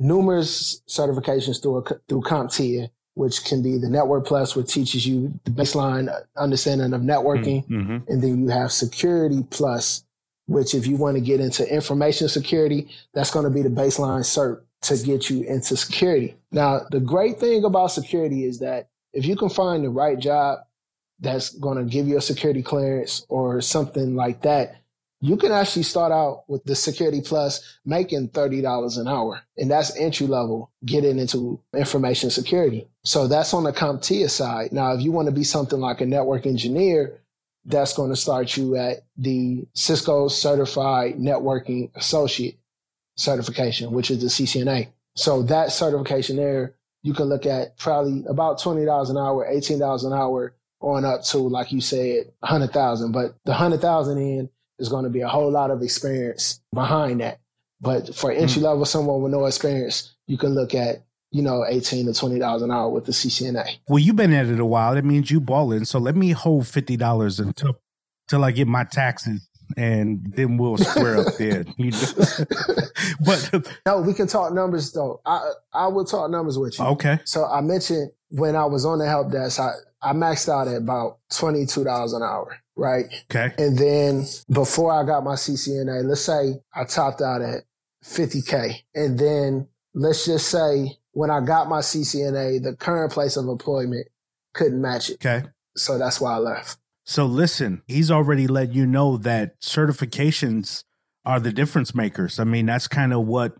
[0.04, 5.32] numerous certifications through, a, through CompTIA, which can be the Network Plus, which teaches you
[5.44, 7.66] the baseline understanding of networking.
[7.68, 7.98] Mm-hmm.
[8.08, 10.04] And then you have Security Plus,
[10.46, 14.20] which if you want to get into information security, that's going to be the baseline
[14.20, 16.36] cert to get you into security.
[16.52, 20.58] Now, the great thing about security is that if you can find the right job
[21.20, 24.76] that's going to give you a security clearance or something like that,
[25.24, 29.40] you can actually start out with the Security Plus making $30 an hour.
[29.56, 32.86] And that's entry level getting into information security.
[33.04, 34.72] So that's on the CompTIA side.
[34.72, 37.22] Now, if you want to be something like a network engineer,
[37.64, 42.58] that's going to start you at the Cisco Certified Networking Associate
[43.16, 44.88] certification, which is the CCNA.
[45.16, 50.12] So that certification there, you can look at probably about $20 an hour, $18 an
[50.12, 53.12] hour on up to, like you said, 100,000.
[53.12, 57.40] But the 100,000 in is going to be a whole lot of experience behind that.
[57.80, 58.40] But for hmm.
[58.40, 62.38] entry level, someone with no experience, you can look at, you know, 18 to 20
[62.38, 63.78] dollars an hour with the CCNA.
[63.88, 64.94] Well, you've been at it a while.
[64.94, 65.84] That means you balling.
[65.84, 67.76] So let me hold fifty dollars until
[68.28, 71.64] till I get my taxes, and then we'll square up there.
[71.76, 71.98] You know?
[73.24, 75.20] but No, we can talk numbers though.
[75.26, 76.84] I I will talk numbers with you.
[76.84, 79.70] okay, So I mentioned when I was on the help desk, I,
[80.02, 83.06] I maxed out at about twenty two dollars an hour, right?
[83.30, 87.62] okay, And then before I got my CCNA, let's say I topped out at
[88.04, 88.74] 50K.
[88.94, 94.08] And then let's just say when I got my CCNA, the current place of employment
[94.52, 95.24] couldn't match it.
[95.24, 95.46] okay.
[95.76, 96.78] So that's why I left.
[97.04, 100.84] So listen, he's already let you know that certifications
[101.24, 102.38] are the difference makers.
[102.38, 103.56] I mean, that's kind of what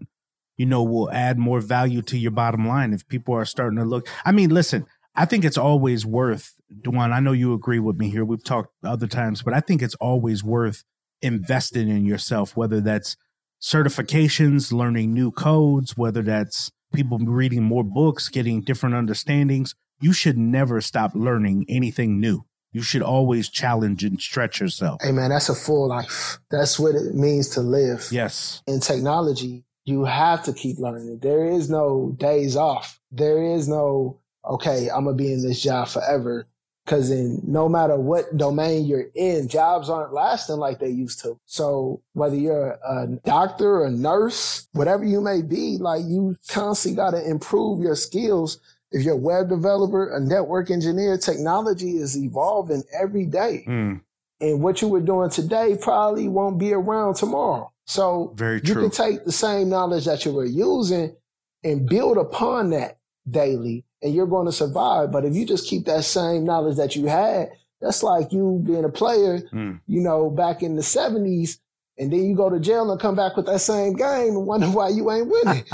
[0.56, 3.84] you know will add more value to your bottom line if people are starting to
[3.84, 4.08] look.
[4.24, 7.12] I mean, listen, I think it's always worth, Du'An.
[7.12, 8.24] I know you agree with me here.
[8.24, 10.84] We've talked other times, but I think it's always worth
[11.22, 13.16] investing in yourself, whether that's
[13.62, 19.74] certifications, learning new codes, whether that's people reading more books, getting different understandings.
[20.00, 22.44] You should never stop learning anything new.
[22.72, 25.00] You should always challenge and stretch yourself.
[25.02, 26.40] Hey man, that's a full life.
[26.50, 28.08] That's what it means to live.
[28.10, 28.62] Yes.
[28.66, 31.18] In technology, you have to keep learning.
[31.18, 33.00] There is no days off.
[33.12, 34.18] There is no,
[34.48, 36.46] okay, I'm going to be in this job forever.
[36.86, 41.40] Cause in no matter what domain you're in, jobs aren't lasting like they used to.
[41.46, 47.12] So whether you're a doctor, a nurse, whatever you may be, like you constantly got
[47.12, 48.60] to improve your skills.
[48.92, 53.64] If you're a web developer, a network engineer, technology is evolving every day.
[53.66, 54.02] Mm,
[54.42, 57.72] And what you were doing today probably won't be around tomorrow.
[57.86, 61.14] So very you can take the same knowledge that you were using
[61.62, 65.12] and build upon that daily and you're going to survive.
[65.12, 68.84] But if you just keep that same knowledge that you had, that's like you being
[68.84, 69.80] a player, Mm.
[69.86, 71.58] you know, back in the seventies
[71.96, 74.66] and then you go to jail and come back with that same game and wonder
[74.66, 75.64] why you ain't winning.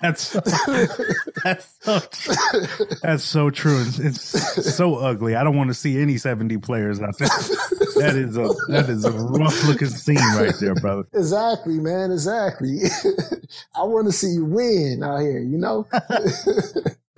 [0.00, 0.32] that's
[1.44, 2.86] that's so true.
[3.02, 3.80] that's so true.
[3.80, 3.98] It's,
[4.58, 5.34] it's so ugly.
[5.34, 7.28] I don't want to see any seventy players out there.
[7.98, 11.04] That is a that is a rough looking scene right there, brother.
[11.12, 12.12] Exactly, man.
[12.12, 12.78] Exactly.
[13.74, 15.40] I want to see you win out here.
[15.40, 15.86] You know.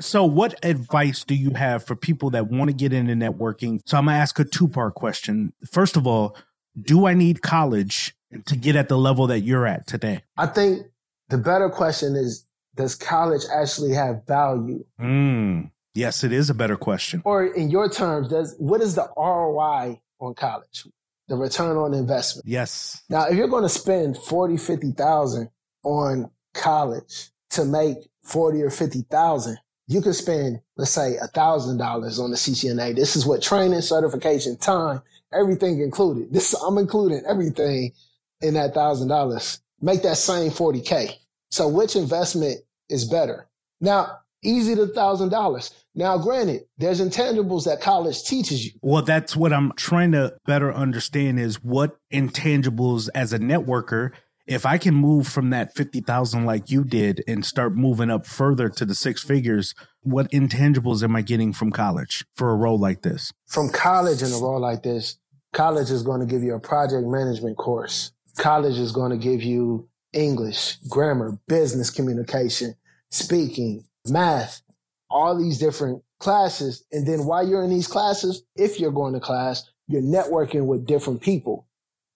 [0.00, 3.82] So, what advice do you have for people that want to get into networking?
[3.84, 5.52] So, I'm going to ask a two part question.
[5.70, 6.36] First of all,
[6.82, 8.14] do I need college
[8.46, 10.22] to get at the level that you're at today?
[10.36, 10.86] I think
[11.28, 14.84] the better question is Does college actually have value?
[15.00, 17.22] Mm, yes, it is a better question.
[17.24, 20.86] Or, in your terms, does what is the ROI on college?
[21.28, 22.48] The return on investment.
[22.48, 23.02] Yes.
[23.08, 25.48] Now, if you're going to spend 40, 50,000
[25.84, 32.18] on college to make 40 or 50,000, you could spend, let's say, a thousand dollars
[32.18, 32.94] on the CCNA.
[32.96, 36.28] This is what training, certification, time, everything included.
[36.32, 37.92] This I'm including everything
[38.40, 39.60] in that thousand dollars.
[39.80, 41.14] Make that same 40K.
[41.50, 43.48] So which investment is better?
[43.80, 45.72] Now, easy to thousand dollars.
[45.94, 48.72] Now, granted, there's intangibles that college teaches you.
[48.80, 54.12] Well, that's what I'm trying to better understand is what intangibles as a networker
[54.50, 58.68] if I can move from that 50,000 like you did and start moving up further
[58.68, 63.02] to the six figures, what intangibles am I getting from college for a role like
[63.02, 63.32] this?
[63.46, 65.18] From college in a role like this,
[65.52, 68.10] college is going to give you a project management course.
[68.38, 72.74] College is going to give you English, grammar, business communication,
[73.08, 74.62] speaking, math,
[75.10, 76.84] all these different classes.
[76.90, 80.86] And then while you're in these classes, if you're going to class, you're networking with
[80.86, 81.68] different people.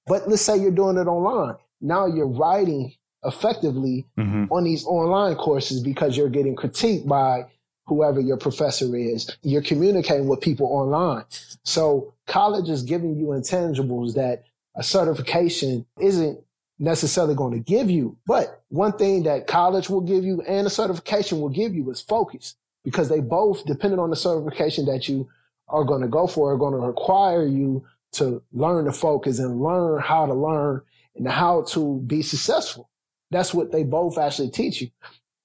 [0.09, 2.95] But let's say you're doing it online now you're writing
[3.25, 4.47] effectively mm-hmm.
[4.51, 7.47] on these online courses because you're getting critiqued by
[7.87, 9.31] whoever your professor is.
[9.43, 11.25] You're communicating with people online.
[11.63, 14.45] So college is giving you intangibles that
[14.75, 16.41] a certification isn't
[16.79, 18.17] necessarily going to give you.
[18.27, 22.01] But one thing that college will give you and a certification will give you is
[22.01, 25.29] focus because they both, depending on the certification that you
[25.69, 29.61] are going to go for, are going to require you to learn to focus and
[29.61, 30.81] learn how to learn
[31.17, 32.91] and how to be successful.
[33.31, 34.91] That's what they both actually teach you.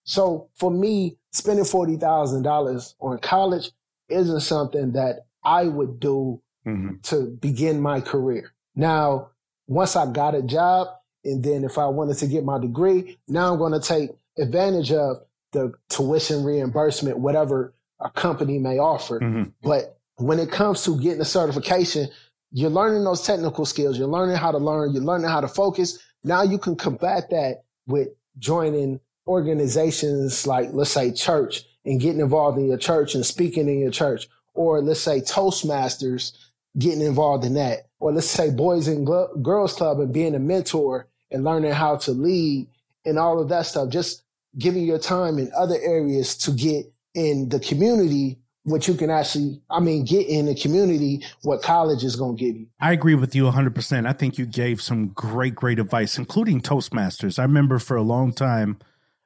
[0.03, 3.71] So for me, spending $40,000 on college
[4.09, 6.95] isn't something that I would do mm-hmm.
[7.03, 8.51] to begin my career.
[8.75, 9.29] Now,
[9.67, 10.87] once I got a job,
[11.23, 14.91] and then if I wanted to get my degree, now I'm going to take advantage
[14.91, 15.17] of
[15.51, 19.19] the tuition reimbursement, whatever a company may offer.
[19.19, 19.49] Mm-hmm.
[19.61, 22.09] But when it comes to getting a certification,
[22.51, 23.97] you're learning those technical skills.
[23.97, 24.93] You're learning how to learn.
[24.93, 25.99] You're learning how to focus.
[26.23, 32.57] Now you can combat that with joining organizations like, let's say, church and getting involved
[32.57, 34.27] in your church and speaking in your church.
[34.53, 36.33] Or let's say Toastmasters,
[36.77, 37.87] getting involved in that.
[37.99, 42.11] Or let's say Boys and Girls Club and being a mentor and learning how to
[42.11, 42.67] lead
[43.05, 43.89] and all of that stuff.
[43.89, 44.23] Just
[44.57, 49.61] giving your time in other areas to get in the community what you can actually,
[49.69, 52.67] I mean, get in the community, what college is going to give you.
[52.79, 54.07] I agree with you 100%.
[54.07, 57.39] I think you gave some great, great advice, including Toastmasters.
[57.39, 58.77] I remember for a long time,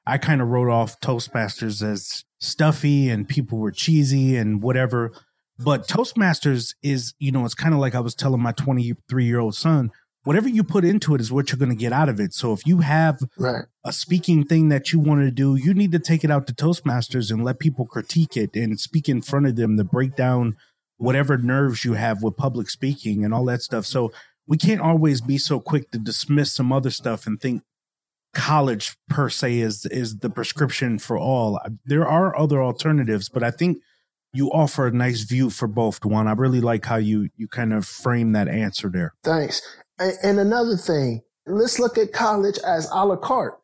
[0.05, 5.11] I kind of wrote off Toastmasters as stuffy and people were cheesy and whatever.
[5.57, 9.39] But Toastmasters is, you know, it's kind of like I was telling my 23 year
[9.39, 9.91] old son
[10.23, 12.33] whatever you put into it is what you're going to get out of it.
[12.33, 13.65] So if you have right.
[13.83, 16.53] a speaking thing that you want to do, you need to take it out to
[16.53, 20.55] Toastmasters and let people critique it and speak in front of them to break down
[20.97, 23.85] whatever nerves you have with public speaking and all that stuff.
[23.85, 24.11] So
[24.47, 27.63] we can't always be so quick to dismiss some other stuff and think
[28.33, 31.59] college per se is is the prescription for all.
[31.85, 33.77] There are other alternatives, but I think
[34.33, 36.27] you offer a nice view for both, Du'An.
[36.27, 39.13] I really like how you you kind of frame that answer there.
[39.23, 39.61] Thanks.
[39.99, 43.59] And another thing, let's look at college as a la carte.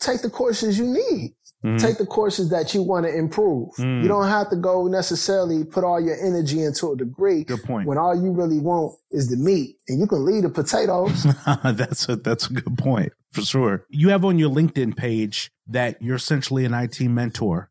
[0.00, 1.34] Take the courses you need.
[1.64, 1.76] Mm-hmm.
[1.76, 3.68] Take the courses that you want to improve.
[3.74, 4.02] Mm.
[4.02, 7.44] You don't have to go necessarily put all your energy into a degree.
[7.44, 7.86] Good point.
[7.86, 11.26] When all you really want is the meat, and you can leave the potatoes.
[11.64, 13.84] that's a that's a good point for sure.
[13.90, 17.70] You have on your LinkedIn page that you're essentially an IT mentor,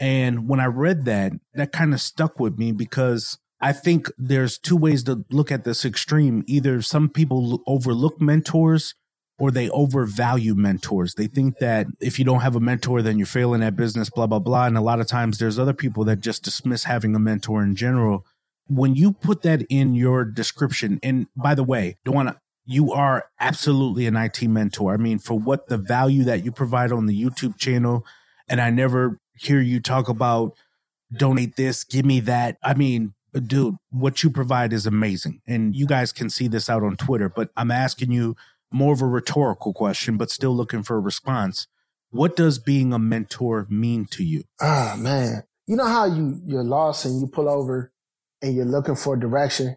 [0.00, 4.58] and when I read that, that kind of stuck with me because I think there's
[4.58, 6.44] two ways to look at this extreme.
[6.46, 8.94] Either some people overlook mentors
[9.38, 11.14] or they overvalue mentors.
[11.14, 14.26] They think that if you don't have a mentor, then you're failing at business, blah,
[14.26, 14.66] blah, blah.
[14.66, 17.76] And a lot of times there's other people that just dismiss having a mentor in
[17.76, 18.24] general.
[18.66, 22.36] When you put that in your description, and by the way, to,
[22.66, 24.92] you are absolutely an IT mentor.
[24.92, 28.04] I mean, for what the value that you provide on the YouTube channel,
[28.48, 30.54] and I never hear you talk about
[31.16, 32.58] donate this, give me that.
[32.62, 35.40] I mean, dude, what you provide is amazing.
[35.46, 38.36] And you guys can see this out on Twitter, but I'm asking you
[38.70, 41.66] more of a rhetorical question, but still looking for a response.
[42.10, 44.44] What does being a mentor mean to you?
[44.60, 45.44] Ah, man.
[45.66, 47.92] You know how you, you're lost and you pull over
[48.40, 49.76] and you're looking for direction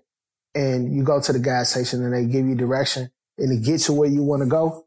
[0.56, 3.88] and you go to the gas station and they give you direction and it gets
[3.88, 4.86] you where you want to go?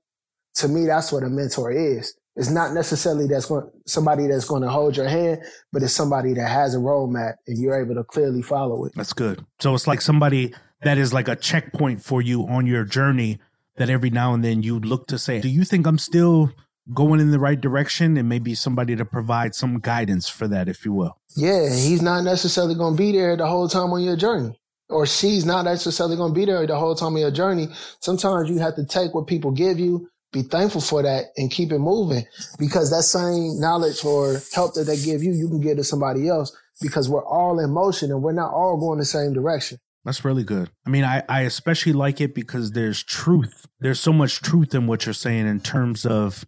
[0.57, 2.15] To me, that's what a mentor is.
[2.37, 6.35] It's not necessarily that's going somebody that's going to hold your hand, but it's somebody
[6.35, 8.93] that has a roadmap and you're able to clearly follow it.
[8.97, 9.45] That's good.
[9.61, 13.39] So it's like somebody that is like a checkpoint for you on your journey
[13.77, 16.53] that every now and then you look to say, do you think I'm still
[16.93, 18.17] going in the right direction?
[18.17, 21.17] And maybe somebody to provide some guidance for that, if you will.
[21.37, 24.59] Yeah, he's not necessarily going to be there the whole time on your journey.
[24.91, 27.69] Or she's not necessarily going to be there the whole time on your journey.
[28.01, 31.73] Sometimes you have to take what people give you be thankful for that and keep
[31.73, 32.27] it moving
[32.59, 36.29] because that same knowledge or help that they give you, you can give to somebody
[36.29, 39.79] else because we're all in motion and we're not all going the same direction.
[40.05, 40.71] That's really good.
[40.85, 43.67] I mean, I, I especially like it because there's truth.
[43.81, 46.45] There's so much truth in what you're saying in terms of,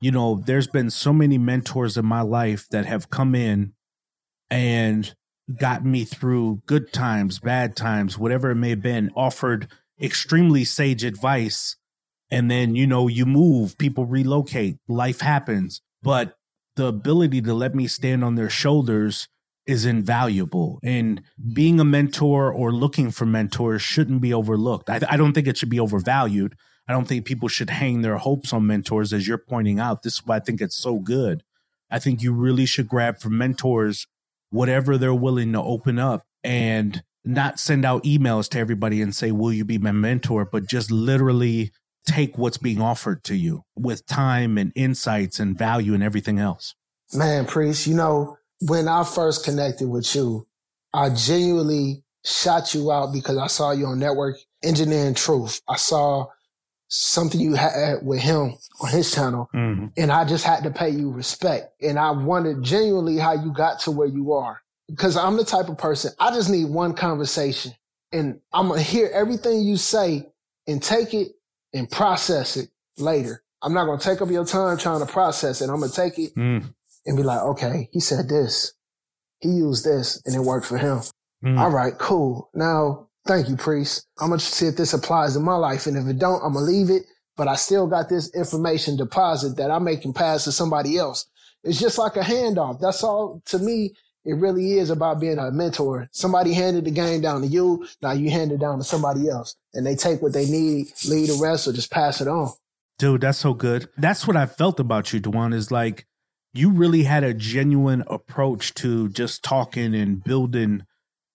[0.00, 3.72] you know, there's been so many mentors in my life that have come in
[4.50, 5.14] and
[5.58, 9.68] got me through good times, bad times, whatever it may have been, offered
[10.00, 11.76] extremely sage advice
[12.32, 15.82] and then you know you move people relocate life happens.
[16.02, 16.34] But
[16.74, 19.28] the ability to let me stand on their shoulders
[19.66, 20.80] is invaluable.
[20.82, 21.22] And
[21.52, 24.90] being a mentor or looking for mentors shouldn't be overlooked.
[24.90, 26.56] I, I, don't think it should be overvalued.
[26.88, 30.02] I don't think people should hang their hopes on mentors as you're pointing out.
[30.02, 31.44] This is why i think it's so good.
[31.90, 34.06] I think you really should grab from mentors
[34.50, 39.30] whatever they're willing to open up and not send out emails to everybody and say
[39.30, 40.44] will you be my mentor?
[40.44, 41.70] But just literally
[42.06, 46.74] take what's being offered to you with time and insights and value and everything else.
[47.14, 50.46] Man, Priest, you know, when I first connected with you,
[50.94, 55.60] I genuinely shot you out because I saw you on Network Engineering Truth.
[55.68, 56.26] I saw
[56.88, 59.86] something you had with him on his channel, mm-hmm.
[59.96, 61.72] and I just had to pay you respect.
[61.82, 64.60] And I wondered genuinely how you got to where you are.
[64.88, 67.72] Because I'm the type of person, I just need one conversation
[68.12, 70.28] and I'm going to hear everything you say
[70.66, 71.28] and take it
[71.72, 73.42] and process it later.
[73.62, 75.70] I'm not going to take up your time trying to process it.
[75.70, 76.64] I'm going to take it mm.
[77.06, 78.74] and be like, okay, he said this.
[79.38, 81.00] He used this and it worked for him.
[81.44, 81.58] Mm.
[81.58, 82.50] All right, cool.
[82.54, 84.06] Now, thank you, priest.
[84.20, 85.86] I'm going to see if this applies in my life.
[85.86, 87.04] And if it don't, I'm going to leave it.
[87.36, 91.26] But I still got this information deposit that I'm making pass to somebody else.
[91.64, 92.80] It's just like a handoff.
[92.80, 93.94] That's all to me.
[94.24, 96.08] It really is about being a mentor.
[96.12, 97.86] Somebody handed the game down to you.
[98.00, 101.28] Now you hand it down to somebody else and they take what they need, lead
[101.28, 102.52] the rest or just pass it on.
[102.98, 103.88] Dude, that's so good.
[103.96, 106.06] That's what I felt about you, Du'An, is like
[106.54, 110.84] you really had a genuine approach to just talking and building.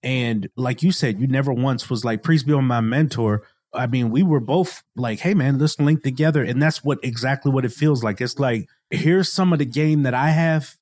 [0.01, 3.43] And like you said, you never once was like, please be on my mentor.
[3.73, 6.41] I mean, we were both like, hey man, let's link together.
[6.41, 8.21] And that's what exactly what it feels like.
[8.21, 10.76] It's like, here's some of the game that I have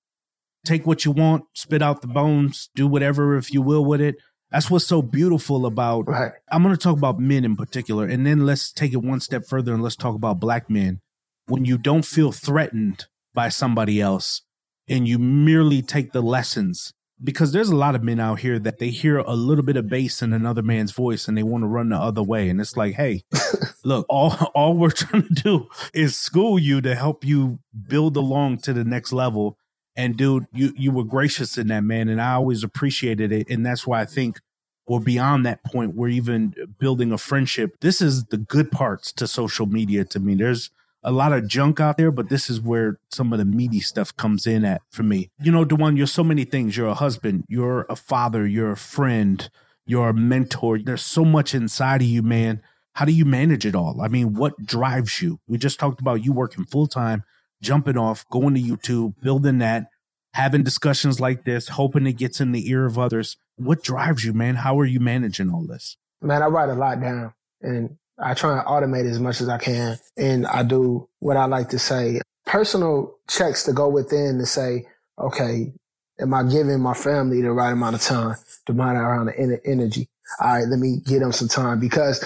[0.66, 4.16] take what you want, spit out the bones, do whatever if you will with it.
[4.52, 6.08] That's what's so beautiful about.
[6.08, 6.32] Right.
[6.52, 9.46] I'm going to talk about men in particular, and then let's take it one step
[9.46, 11.02] further and let's talk about black men.
[11.48, 14.42] When you don't feel threatened by somebody else,
[14.88, 16.94] and you merely take the lessons,
[17.24, 19.88] because there's a lot of men out here that they hear a little bit of
[19.88, 22.78] bass in another man's voice and they want to run the other way, and it's
[22.78, 23.24] like, hey,
[23.84, 28.60] look, all all we're trying to do is school you to help you build along
[28.60, 29.58] to the next level
[29.96, 33.50] and dude, you you were gracious in that man, and I always appreciated it.
[33.50, 34.40] And that's why I think
[34.88, 35.96] we're beyond that point.
[35.96, 37.78] We're even building a friendship.
[37.82, 40.36] This is the good parts to social media to me.
[40.36, 40.70] There's
[41.04, 44.16] a lot of junk out there, but this is where some of the meaty stuff
[44.18, 45.30] comes in at for me.
[45.40, 46.76] You know, Du'An, you're so many things.
[46.76, 49.48] You're a husband, you're a father, you're a friend,
[49.86, 50.80] you're a mentor.
[50.80, 52.62] There's so much inside of you, man.
[52.94, 54.02] How do you manage it all?
[54.02, 55.40] I mean, what drives you?
[55.48, 57.24] We just talked about you working full time
[57.62, 59.88] jumping off, going to YouTube, building that,
[60.34, 63.38] having discussions like this, hoping it gets in the ear of others.
[63.56, 64.56] What drives you, man?
[64.56, 65.98] How are you managing all this?
[66.22, 69.58] Man, I write a lot down and I try and automate as much as I
[69.58, 69.98] can.
[70.18, 74.86] And I do what I like to say personal checks to go within to say,
[75.20, 75.74] okay,
[76.20, 78.36] am I giving my family the right amount of time,
[78.68, 80.08] the right amount of energy?
[80.40, 82.24] All right, let me give them some time because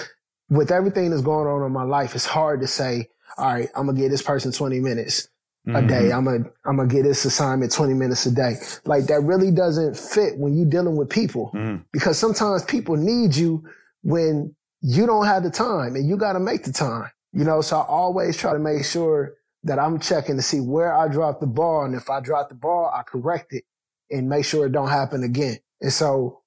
[0.48, 3.08] with everything that's going on in my life, it's hard to say,
[3.38, 5.28] all right, I'm gonna give this person 20 minutes
[5.66, 5.76] mm-hmm.
[5.76, 6.12] a day.
[6.12, 8.54] I'm gonna I'm gonna get this assignment 20 minutes a day.
[8.84, 11.84] Like that really doesn't fit when you're dealing with people mm.
[11.92, 13.64] because sometimes people need you
[14.02, 17.10] when you don't have the time and you got to make the time.
[17.32, 20.92] You know, so I always try to make sure that I'm checking to see where
[20.92, 23.64] I dropped the ball, and if I drop the ball, I correct it
[24.10, 25.58] and make sure it don't happen again.
[25.80, 26.40] And so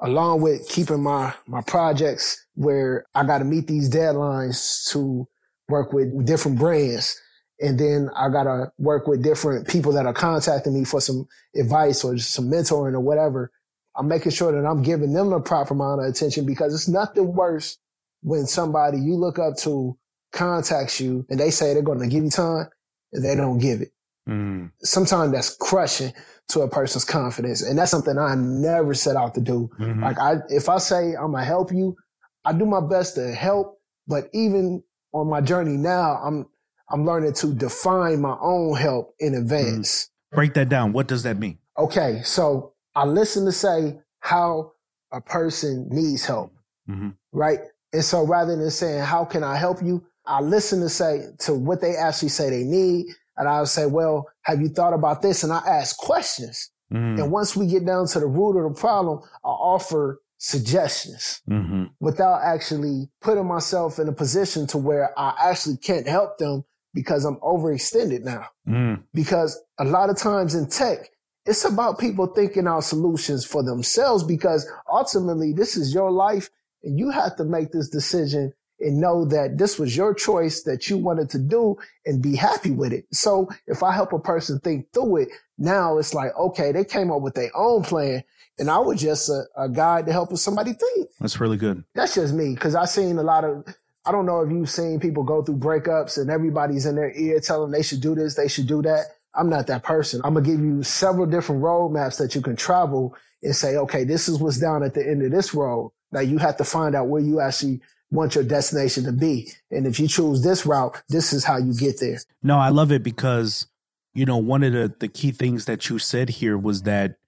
[0.00, 5.28] along with keeping my, my projects where I got to meet these deadlines to
[5.70, 7.20] work with different brands.
[7.60, 11.26] And then I got to work with different people that are contacting me for some
[11.54, 13.50] advice or some mentoring or whatever.
[13.96, 17.34] I'm making sure that I'm giving them the proper amount of attention because it's nothing
[17.34, 17.76] worse
[18.22, 19.96] when somebody you look up to
[20.32, 22.68] contacts you and they say they're going to give you time
[23.12, 23.92] and they don't give it.
[24.28, 24.70] Mm.
[24.82, 26.12] Sometimes that's crushing
[26.48, 27.62] to a person's confidence.
[27.62, 29.70] And that's something I never set out to do.
[29.78, 30.02] Mhm.
[30.02, 31.96] Like I, if I say I'm gonna help you,
[32.44, 33.80] I do my best to help.
[34.06, 34.82] But even
[35.12, 36.46] on my journey now, I'm,
[36.90, 40.10] I'm learning to define my own help in advance.
[40.32, 40.92] Break that down.
[40.92, 41.58] What does that mean?
[41.78, 42.20] Okay.
[42.24, 44.72] So I listen to say how
[45.12, 46.52] a person needs help.
[46.88, 47.14] Mhm.
[47.32, 47.60] Right.
[47.92, 50.04] And so rather than saying, how can I help you?
[50.26, 53.06] I listen to say to what they actually say they need.
[53.36, 55.42] And I'll say, well, have you thought about this?
[55.42, 56.70] And I ask questions.
[56.92, 57.22] Mm.
[57.22, 61.84] And once we get down to the root of the problem, I offer suggestions hmm
[62.00, 66.64] without actually putting myself in a position to where I actually can't help them
[66.94, 68.46] because I'm overextended now.
[68.66, 69.02] Mm.
[69.14, 71.10] Because a lot of times in tech,
[71.46, 76.48] it's about people thinking out solutions for themselves because ultimately this is your life
[76.82, 80.88] and you have to make this decision and know that this was your choice that
[80.88, 81.76] you wanted to do
[82.06, 83.04] and be happy with it.
[83.12, 85.28] So if I help a person think through it,
[85.58, 88.24] now it's like, okay, they came up with their own plan
[88.60, 91.08] and I was just a, a guide to helping somebody think.
[91.18, 91.82] That's really good.
[91.94, 93.64] That's just me because I've seen a lot of.
[94.04, 97.38] I don't know if you've seen people go through breakups and everybody's in their ear
[97.40, 99.06] telling them they should do this, they should do that.
[99.34, 100.20] I'm not that person.
[100.24, 104.28] I'm gonna give you several different roadmaps that you can travel and say, okay, this
[104.28, 105.92] is what's down at the end of this road.
[106.12, 107.80] Now you have to find out where you actually
[108.10, 111.72] want your destination to be, and if you choose this route, this is how you
[111.74, 112.18] get there.
[112.42, 113.68] No, I love it because,
[114.14, 117.19] you know, one of the, the key things that you said here was that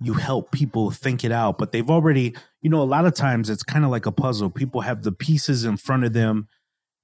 [0.00, 3.50] you help people think it out, but they've already, you know, a lot of times
[3.50, 4.50] it's kind of like a puzzle.
[4.50, 6.48] People have the pieces in front of them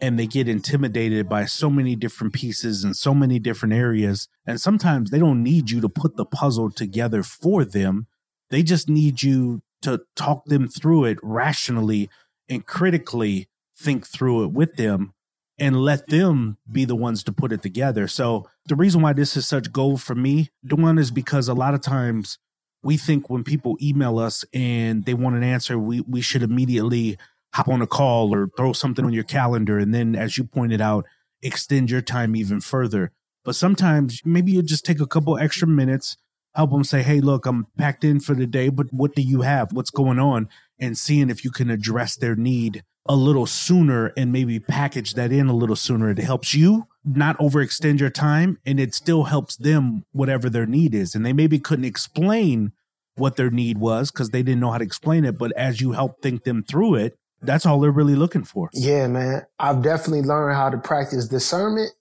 [0.01, 4.29] and they get intimidated by so many different pieces and so many different areas.
[4.47, 8.07] And sometimes they don't need you to put the puzzle together for them.
[8.51, 12.09] They just need you to talk them through it rationally
[12.49, 15.13] and critically think through it with them
[15.59, 18.09] and let them be the ones to put it together.
[18.09, 21.75] So the reason why this is such gold for me, Du'An, is because a lot
[21.75, 22.39] of times
[22.83, 27.19] we think when people email us and they want an answer, we we should immediately
[27.55, 30.81] hop on a call or throw something on your calendar and then as you pointed
[30.81, 31.07] out,
[31.43, 33.13] extend your time even further.
[33.45, 36.17] But sometimes maybe you just take a couple extra minutes,
[36.55, 39.43] help them say, "Hey, look, I'm packed in for the day, but what do you
[39.43, 39.73] have?
[39.73, 40.49] What's going on?"
[40.79, 45.33] and seeing if you can address their need a little sooner and maybe package that
[45.33, 46.11] in a little sooner.
[46.11, 50.95] It helps you not overextend your time and it still helps them whatever their need
[50.95, 51.15] is.
[51.15, 52.73] And they maybe couldn't explain
[53.15, 55.39] what their need was because they didn't know how to explain it.
[55.39, 58.71] But as you help think them through it, that's all they're really looking for.
[58.73, 59.47] Yeah, man.
[59.59, 61.93] I've definitely learned how to practice discernment,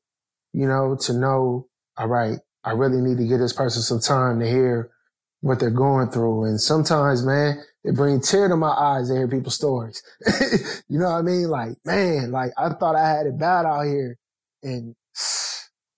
[0.53, 4.39] you know, to know, all right, I really need to give this person some time
[4.39, 4.89] to hear
[5.41, 6.45] what they're going through.
[6.45, 10.01] And sometimes, man, it brings tear to my eyes to hear people's stories.
[10.89, 11.49] you know what I mean?
[11.49, 14.17] Like, man, like I thought I had it bad out here.
[14.65, 14.95] And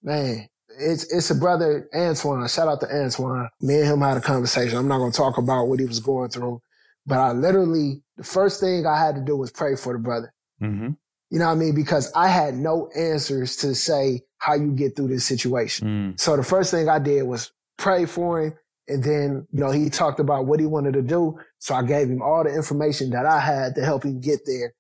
[0.03, 0.47] man,
[0.80, 2.47] it's, it's a brother, Antoine.
[2.47, 3.49] Shout out to Antoine.
[3.61, 4.78] Me and him had a conversation.
[4.78, 6.61] I'm not going to talk about what he was going through,
[7.05, 10.34] but I literally, the first thing I had to do was pray for the brother.
[10.61, 10.89] Mm-hmm.
[11.30, 11.76] You know what I mean?
[11.76, 15.88] Because I had no answers to say how you get through this situation.
[15.88, 16.20] Mm.
[16.20, 18.53] So the first thing I did was pray for him.
[18.89, 21.38] And then, you know, he talked about what he wanted to do.
[21.59, 24.74] So I gave him all the information that I had to help him get there.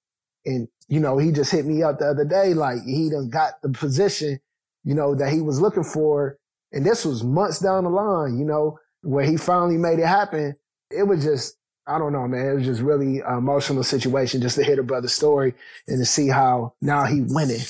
[0.47, 3.61] And, you know, he just hit me up the other day, like he done got
[3.61, 4.39] the position,
[4.83, 6.39] you know, that he was looking for.
[6.71, 10.55] And this was months down the line, you know, where he finally made it happen.
[10.89, 12.47] It was just, I don't know, man.
[12.47, 15.53] It was just really an emotional situation just to hear the brother's story
[15.87, 17.61] and to see how now he winning,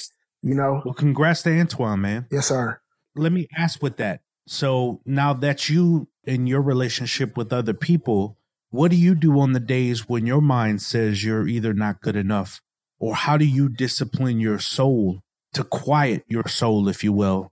[0.44, 0.82] you know?
[0.86, 2.28] Well, congrats to Antoine, man.
[2.32, 2.80] Yes, sir.
[3.16, 4.22] Let me ask with that.
[4.48, 8.38] So now that you in your relationship with other people,
[8.70, 12.16] what do you do on the days when your mind says you're either not good
[12.16, 12.62] enough?
[13.00, 15.22] Or how do you discipline your soul
[15.54, 17.52] to quiet your soul, if you will?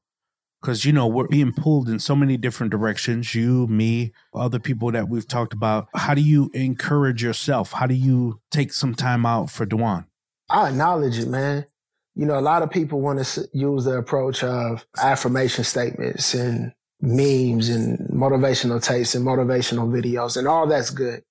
[0.61, 3.35] Because, you know, we're being pulled in so many different directions.
[3.35, 5.87] You, me, other people that we've talked about.
[5.95, 7.73] How do you encourage yourself?
[7.73, 10.05] How do you take some time out for Du'An?
[10.49, 11.65] I acknowledge it, man.
[12.15, 16.71] You know, a lot of people want to use the approach of affirmation statements and
[17.01, 21.21] memes and motivational tapes and motivational videos and all that's good.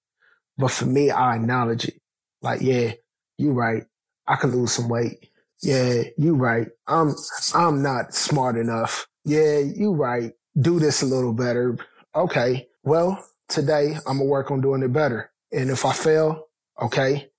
[0.57, 2.01] But for me, I acknowledge it.
[2.43, 2.93] Like, yeah,
[3.39, 3.85] you're right.
[4.27, 5.31] I can lose some weight.
[5.63, 6.69] Yeah, you right.
[6.87, 7.15] I'm,
[7.55, 9.07] I'm not smart enough.
[9.25, 10.33] Yeah, you right.
[10.61, 11.77] Do this a little better.
[12.15, 12.69] Okay.
[12.83, 15.31] Well, today I'm gonna work on doing it better.
[15.53, 16.49] And if I fail,
[16.81, 17.31] okay,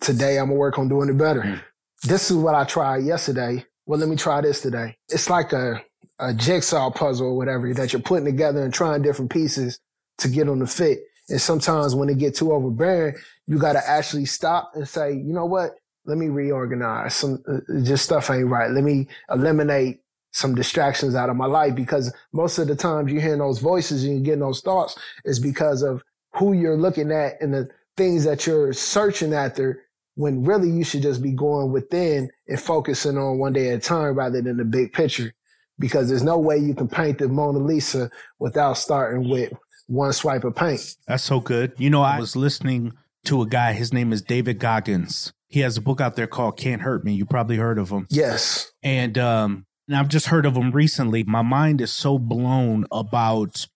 [0.00, 1.42] today I'm gonna work on doing it better.
[1.42, 1.54] Hmm.
[2.02, 3.64] This is what I tried yesterday.
[3.86, 4.96] Well, let me try this today.
[5.08, 5.82] It's like a,
[6.18, 9.78] a jigsaw puzzle or whatever that you're putting together and trying different pieces
[10.18, 11.00] to get on the fit.
[11.28, 13.16] And sometimes when it get too overbearing,
[13.46, 15.72] you got to actually stop and say, you know what?
[16.06, 17.14] Let me reorganize.
[17.14, 18.70] Some uh, just stuff ain't right.
[18.70, 20.00] Let me eliminate
[20.32, 24.02] some distractions out of my life because most of the times you're hearing those voices
[24.02, 26.02] and you're getting those thoughts is because of
[26.34, 29.84] who you're looking at and the things that you're searching after
[30.16, 33.80] when really you should just be going within and focusing on one day at a
[33.80, 35.32] time rather than the big picture.
[35.78, 39.52] Because there's no way you can paint the Mona Lisa without starting with
[39.86, 40.96] one swipe of paint.
[41.06, 41.72] That's so good.
[41.78, 42.92] You know, I was listening
[43.24, 45.32] to a guy, his name is David Goggins.
[45.54, 47.14] He has a book out there called Can't Hurt Me.
[47.14, 48.08] You probably heard of him.
[48.10, 48.72] Yes.
[48.82, 51.22] And um and I've just heard of him recently.
[51.22, 53.68] My mind is so blown about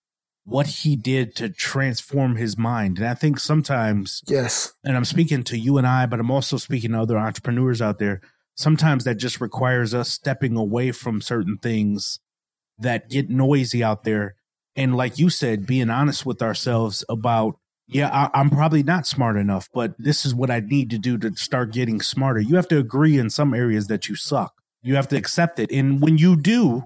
[0.43, 2.97] what he did to transform his mind.
[2.97, 4.73] And I think sometimes Yes.
[4.83, 7.97] and I'm speaking to you and I, but I'm also speaking to other entrepreneurs out
[7.97, 8.19] there.
[8.57, 12.19] Sometimes that just requires us stepping away from certain things
[12.77, 14.35] that get noisy out there.
[14.75, 17.57] And like you said, being honest with ourselves about,
[17.89, 21.17] yeah, I, I'm probably not smart enough, but this is what I need to do
[21.17, 22.39] to start getting smarter.
[22.39, 24.53] You have to agree in some areas that you suck.
[24.81, 25.71] You have to accept it.
[25.71, 26.83] And when you do,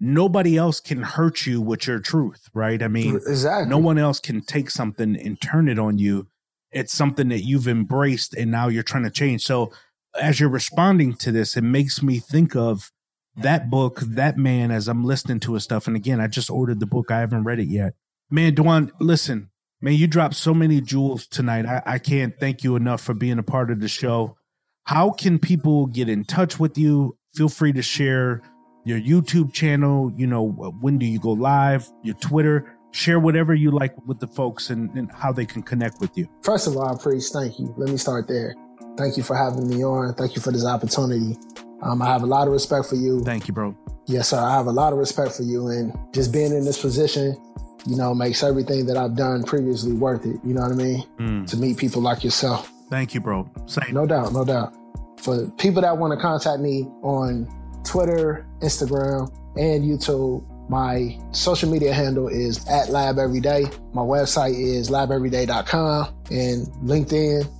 [0.00, 2.82] nobody else can hurt you with your truth, right?
[2.82, 3.68] I mean, Exactly.
[3.68, 6.28] no one else can take something and turn it on you.
[6.70, 9.42] It's something that you've embraced and now you're trying to change.
[9.44, 9.72] So
[10.20, 12.90] as you're responding to this, it makes me think of
[13.36, 15.86] that book, that man, as I'm listening to his stuff.
[15.86, 17.10] And again, I just ordered the book.
[17.10, 17.94] I haven't read it yet.
[18.30, 19.50] Man, Du'An, listen,
[19.84, 21.66] man, you dropped so many jewels tonight.
[21.66, 24.36] I, I can't thank you enough for being a part of the show.
[24.84, 27.18] How can people get in touch with you?
[27.34, 28.40] Feel free to share
[28.86, 30.10] your YouTube channel.
[30.16, 30.48] You know,
[30.80, 31.86] when do you go live?
[32.02, 32.74] Your Twitter.
[32.92, 36.28] Share whatever you like with the folks and, and how they can connect with you.
[36.42, 37.74] First of all, Priest, thank you.
[37.76, 38.54] Let me start there.
[38.96, 40.14] Thank you for having me on.
[40.14, 41.36] Thank you for this opportunity.
[41.82, 43.20] Um, I have a lot of respect for you.
[43.24, 43.76] Thank you, bro.
[44.06, 44.38] Yes, sir.
[44.38, 47.36] I have a lot of respect for you, and just being in this position,
[47.86, 50.40] you know, makes everything that I've done previously worth it.
[50.44, 51.04] You know what I mean?
[51.18, 51.46] Mm.
[51.50, 52.70] To meet people like yourself.
[52.90, 53.48] Thank you, bro.
[53.66, 53.92] Same.
[53.92, 54.74] No doubt, no doubt.
[55.18, 57.48] For people that want to contact me on
[57.84, 63.64] Twitter, Instagram, and YouTube, my social media handle is at Lab Everyday.
[63.92, 67.50] My website is labeveryday.com and LinkedIn,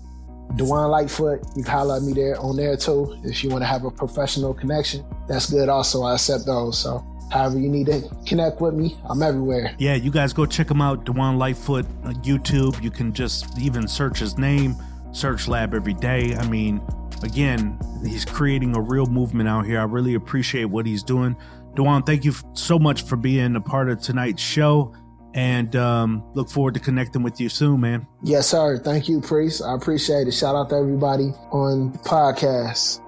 [0.56, 1.42] Du'An Lightfoot.
[1.54, 3.90] You can holler at me there on there too if you want to have a
[3.90, 5.04] professional connection.
[5.28, 6.02] That's good also.
[6.02, 6.78] I accept those.
[6.78, 7.04] So
[7.34, 9.74] however you need to connect with me, I'm everywhere.
[9.78, 12.80] Yeah, you guys go check him out, Du'An Lightfoot, uh, YouTube.
[12.82, 14.76] You can just even search his name,
[15.12, 16.36] search Lab every day.
[16.36, 16.80] I mean,
[17.22, 19.80] again, he's creating a real movement out here.
[19.80, 21.36] I really appreciate what he's doing.
[21.74, 24.94] Du'An, thank you so much for being a part of tonight's show
[25.34, 28.06] and um, look forward to connecting with you soon, man.
[28.22, 28.78] Yes, sir.
[28.78, 29.60] Thank you, Priest.
[29.62, 30.32] I appreciate it.
[30.32, 33.00] Shout out to everybody on the podcast.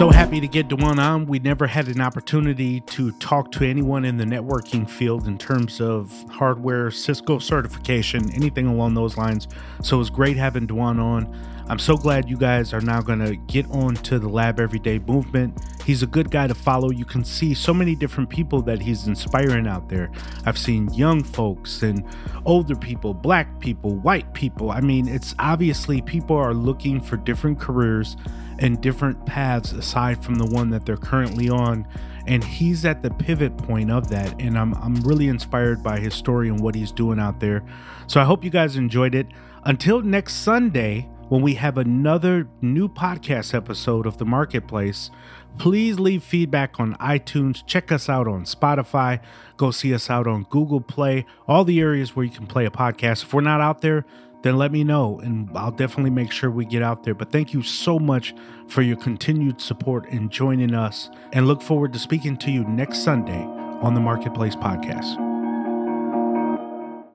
[0.00, 1.26] So happy to get Du'An on.
[1.26, 5.78] We never had an opportunity to talk to anyone in the networking field in terms
[5.78, 9.46] of hardware, Cisco certification, anything along those lines.
[9.82, 11.59] So it was great having Du'An on.
[11.70, 14.98] I'm so glad you guys are now going to get on to the Lab Everyday
[14.98, 15.56] movement.
[15.86, 16.90] He's a good guy to follow.
[16.90, 20.10] You can see so many different people that he's inspiring out there.
[20.44, 22.04] I've seen young folks and
[22.44, 24.72] older people, black people, white people.
[24.72, 28.16] I mean, it's obviously people are looking for different careers
[28.58, 31.86] and different paths aside from the one that they're currently on
[32.26, 36.14] and he's at the pivot point of that and I'm I'm really inspired by his
[36.14, 37.62] story and what he's doing out there.
[38.08, 39.28] So I hope you guys enjoyed it.
[39.64, 45.12] Until next Sunday when we have another new podcast episode of The Marketplace,
[45.58, 49.20] please leave feedback on iTunes, check us out on Spotify,
[49.56, 52.70] go see us out on Google Play, all the areas where you can play a
[52.70, 53.22] podcast.
[53.22, 54.04] If we're not out there,
[54.42, 57.14] then let me know and I'll definitely make sure we get out there.
[57.14, 58.34] But thank you so much
[58.66, 61.10] for your continued support and joining us.
[61.32, 65.29] And look forward to speaking to you next Sunday on the Marketplace Podcast.